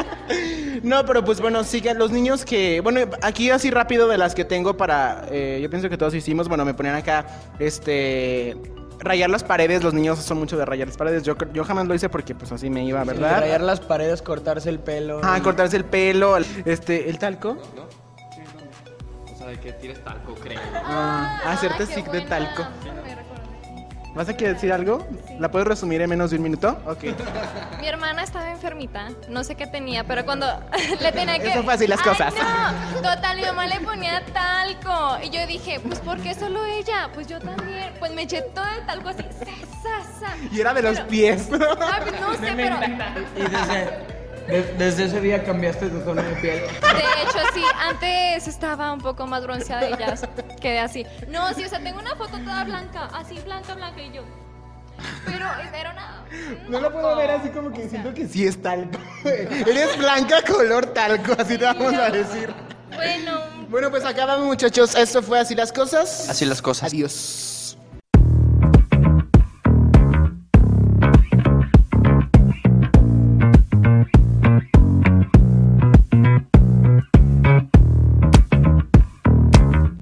no, 0.83 1.05
pero 1.05 1.25
pues 1.25 1.41
bueno, 1.41 1.65
sí 1.65 1.81
que 1.81 1.93
los 1.95 2.11
niños 2.11 2.45
que... 2.45 2.81
Bueno, 2.81 3.01
aquí 3.23 3.51
así 3.51 3.71
rápido 3.71 4.09
de 4.09 4.19
las 4.19 4.35
que 4.35 4.45
tengo 4.45 4.77
para... 4.77 5.27
eh, 5.31 5.59
yo 5.63 5.69
pienso 5.69 5.89
que 5.89 5.97
todos 5.97 6.15
hicimos, 6.15 6.49
bueno, 6.49 6.65
me 6.65 6.75
ponían 6.75 6.95
acá, 6.95 7.27
este... 7.59 8.57
Rayar 9.03 9.31
las 9.31 9.43
paredes, 9.43 9.83
los 9.83 9.95
niños 9.95 10.19
son 10.19 10.39
mucho 10.39 10.59
de 10.59 10.67
rayar 10.67 10.87
las 10.87 10.99
paredes. 10.99 11.23
Yo, 11.23 11.35
yo 11.55 11.65
jamás 11.65 11.87
lo 11.87 11.95
hice 11.95 12.11
porque 12.11 12.35
pues 12.35 12.53
así 12.53 12.69
me 12.69 12.85
iba, 12.85 13.03
¿verdad? 13.03 13.41
Rayar 13.41 13.63
las 13.63 13.81
paredes, 13.81 14.21
cortarse 14.21 14.69
el 14.69 14.79
pelo. 14.79 15.23
Ah, 15.25 15.41
cortarse 15.43 15.79
el 15.79 15.87
pelo, 15.87 16.37
este, 16.67 17.09
el 17.09 17.19
talco. 17.19 17.57
O 18.10 18.10
sea, 18.10 18.10
de 19.51 19.61
que 19.61 19.73
tires 19.73 20.03
talco, 20.05 20.35
creo. 20.35 20.61
Ah, 20.85 21.41
hacerte 21.47 21.83
Ay, 21.83 21.87
qué 21.87 21.93
stick 21.93 22.05
de 22.07 22.21
buena. 22.21 22.29
talco. 22.29 22.63
Me 23.05 23.15
recordé. 23.15 23.41
¿Vas 24.15 24.29
a 24.29 24.37
querer 24.37 24.55
decir 24.55 24.73
algo? 24.73 25.07
¿La 25.39 25.51
puedes 25.53 25.69
resumir 25.69 26.01
en 26.01 26.11
menos 26.11 26.31
de 26.33 26.37
un 26.39 26.43
minuto? 26.43 26.81
Ok. 26.87 27.05
Mi 27.81 27.87
hermana 27.87 28.25
estaba 28.25 28.51
enfermita, 28.51 29.09
no 29.29 29.45
sé 29.45 29.55
qué 29.55 29.69
tenía, 29.69 30.03
pero 30.05 30.25
cuando 30.25 30.47
le 31.01 31.13
tenía 31.13 31.39
que... 31.39 31.49
Eso 31.53 31.63
fue 31.63 31.75
así 31.75 31.87
las 31.87 32.01
Ay, 32.01 32.05
cosas. 32.09 32.35
no, 32.95 33.03
total, 33.15 33.37
mi 33.37 33.43
mamá 33.45 33.67
le 33.67 33.79
ponía 33.81 34.21
talco. 34.33 35.19
Y 35.23 35.31
yo 35.31 35.47
dije, 35.47 35.79
pues 35.79 36.01
¿por 36.01 36.19
qué 36.21 36.35
solo 36.35 36.65
ella? 36.65 37.09
Pues 37.15 37.29
yo 37.29 37.39
también. 37.39 37.93
Pues 38.01 38.13
me 38.13 38.23
eché 38.23 38.43
todo 38.43 38.65
el 38.79 38.85
talco 38.85 39.11
así, 39.11 39.23
sa, 39.23 39.45
sa, 39.83 40.27
sa. 40.27 40.37
Y 40.51 40.61
era 40.61 40.75
de 40.75 40.83
los 40.83 40.95
Pero- 40.97 41.09
pies. 41.09 41.49
Ay, 41.53 42.03
pues 42.03 42.21
no 42.21 42.33
sé, 42.35 42.53
pero... 42.57 42.77
Y 43.37 44.20
desde, 44.51 44.73
de- 44.75 44.85
desde 44.85 45.05
ese 45.05 45.21
día 45.21 45.45
cambiaste 45.45 45.89
tu 45.89 46.01
tono 46.01 46.23
de 46.23 46.35
piel. 46.37 46.61
De 46.61 47.23
hecho, 47.23 47.39
sí, 47.55 47.63
antes 47.79 48.47
estaba 48.49 48.93
un 48.93 49.01
poco 49.01 49.27
más 49.27 49.43
bronceada 49.43 49.89
y 49.91 49.97
ya 49.99 50.15
quedé 50.61 50.81
así. 50.81 51.07
No, 51.29 51.53
sí, 51.55 51.65
o 51.65 51.69
sea, 51.69 51.81
tengo 51.83 51.99
una 52.01 52.15
foto 52.17 52.39
toda 52.39 52.65
blanca, 52.65 53.09
así 53.15 53.39
blanca, 53.45 53.75
blanca 53.75 54.01
y 54.03 54.13
yo. 54.13 54.23
Pero 55.25 55.47
era 55.75 55.91
una. 55.93 56.25
No 56.69 56.81
lo 56.81 56.93
puedo 56.93 57.17
ver 57.17 57.31
así 57.31 57.49
como 57.49 57.73
que 57.73 57.89
siento 57.89 58.13
que 58.13 58.29
sí 58.29 58.47
es 58.47 58.61
talco. 58.61 58.99
Eres 59.25 59.97
blanca 59.97 60.43
color 60.43 60.87
talco, 60.87 61.33
así 61.39 61.57
te 61.57 61.65
vamos 61.65 61.95
a 61.95 62.11
decir. 62.11 62.53
Bueno, 62.95 63.41
Bueno, 63.71 63.91
pues 63.91 64.05
acabamos 64.05 64.45
muchachos. 64.47 64.95
Esto 64.95 65.23
fue 65.23 65.39
así 65.41 65.55
las 65.55 65.73
cosas. 65.73 66.29
Así 66.29 66.45
las 66.45 66.61
cosas. 66.61 66.93
Adiós. 66.93 67.50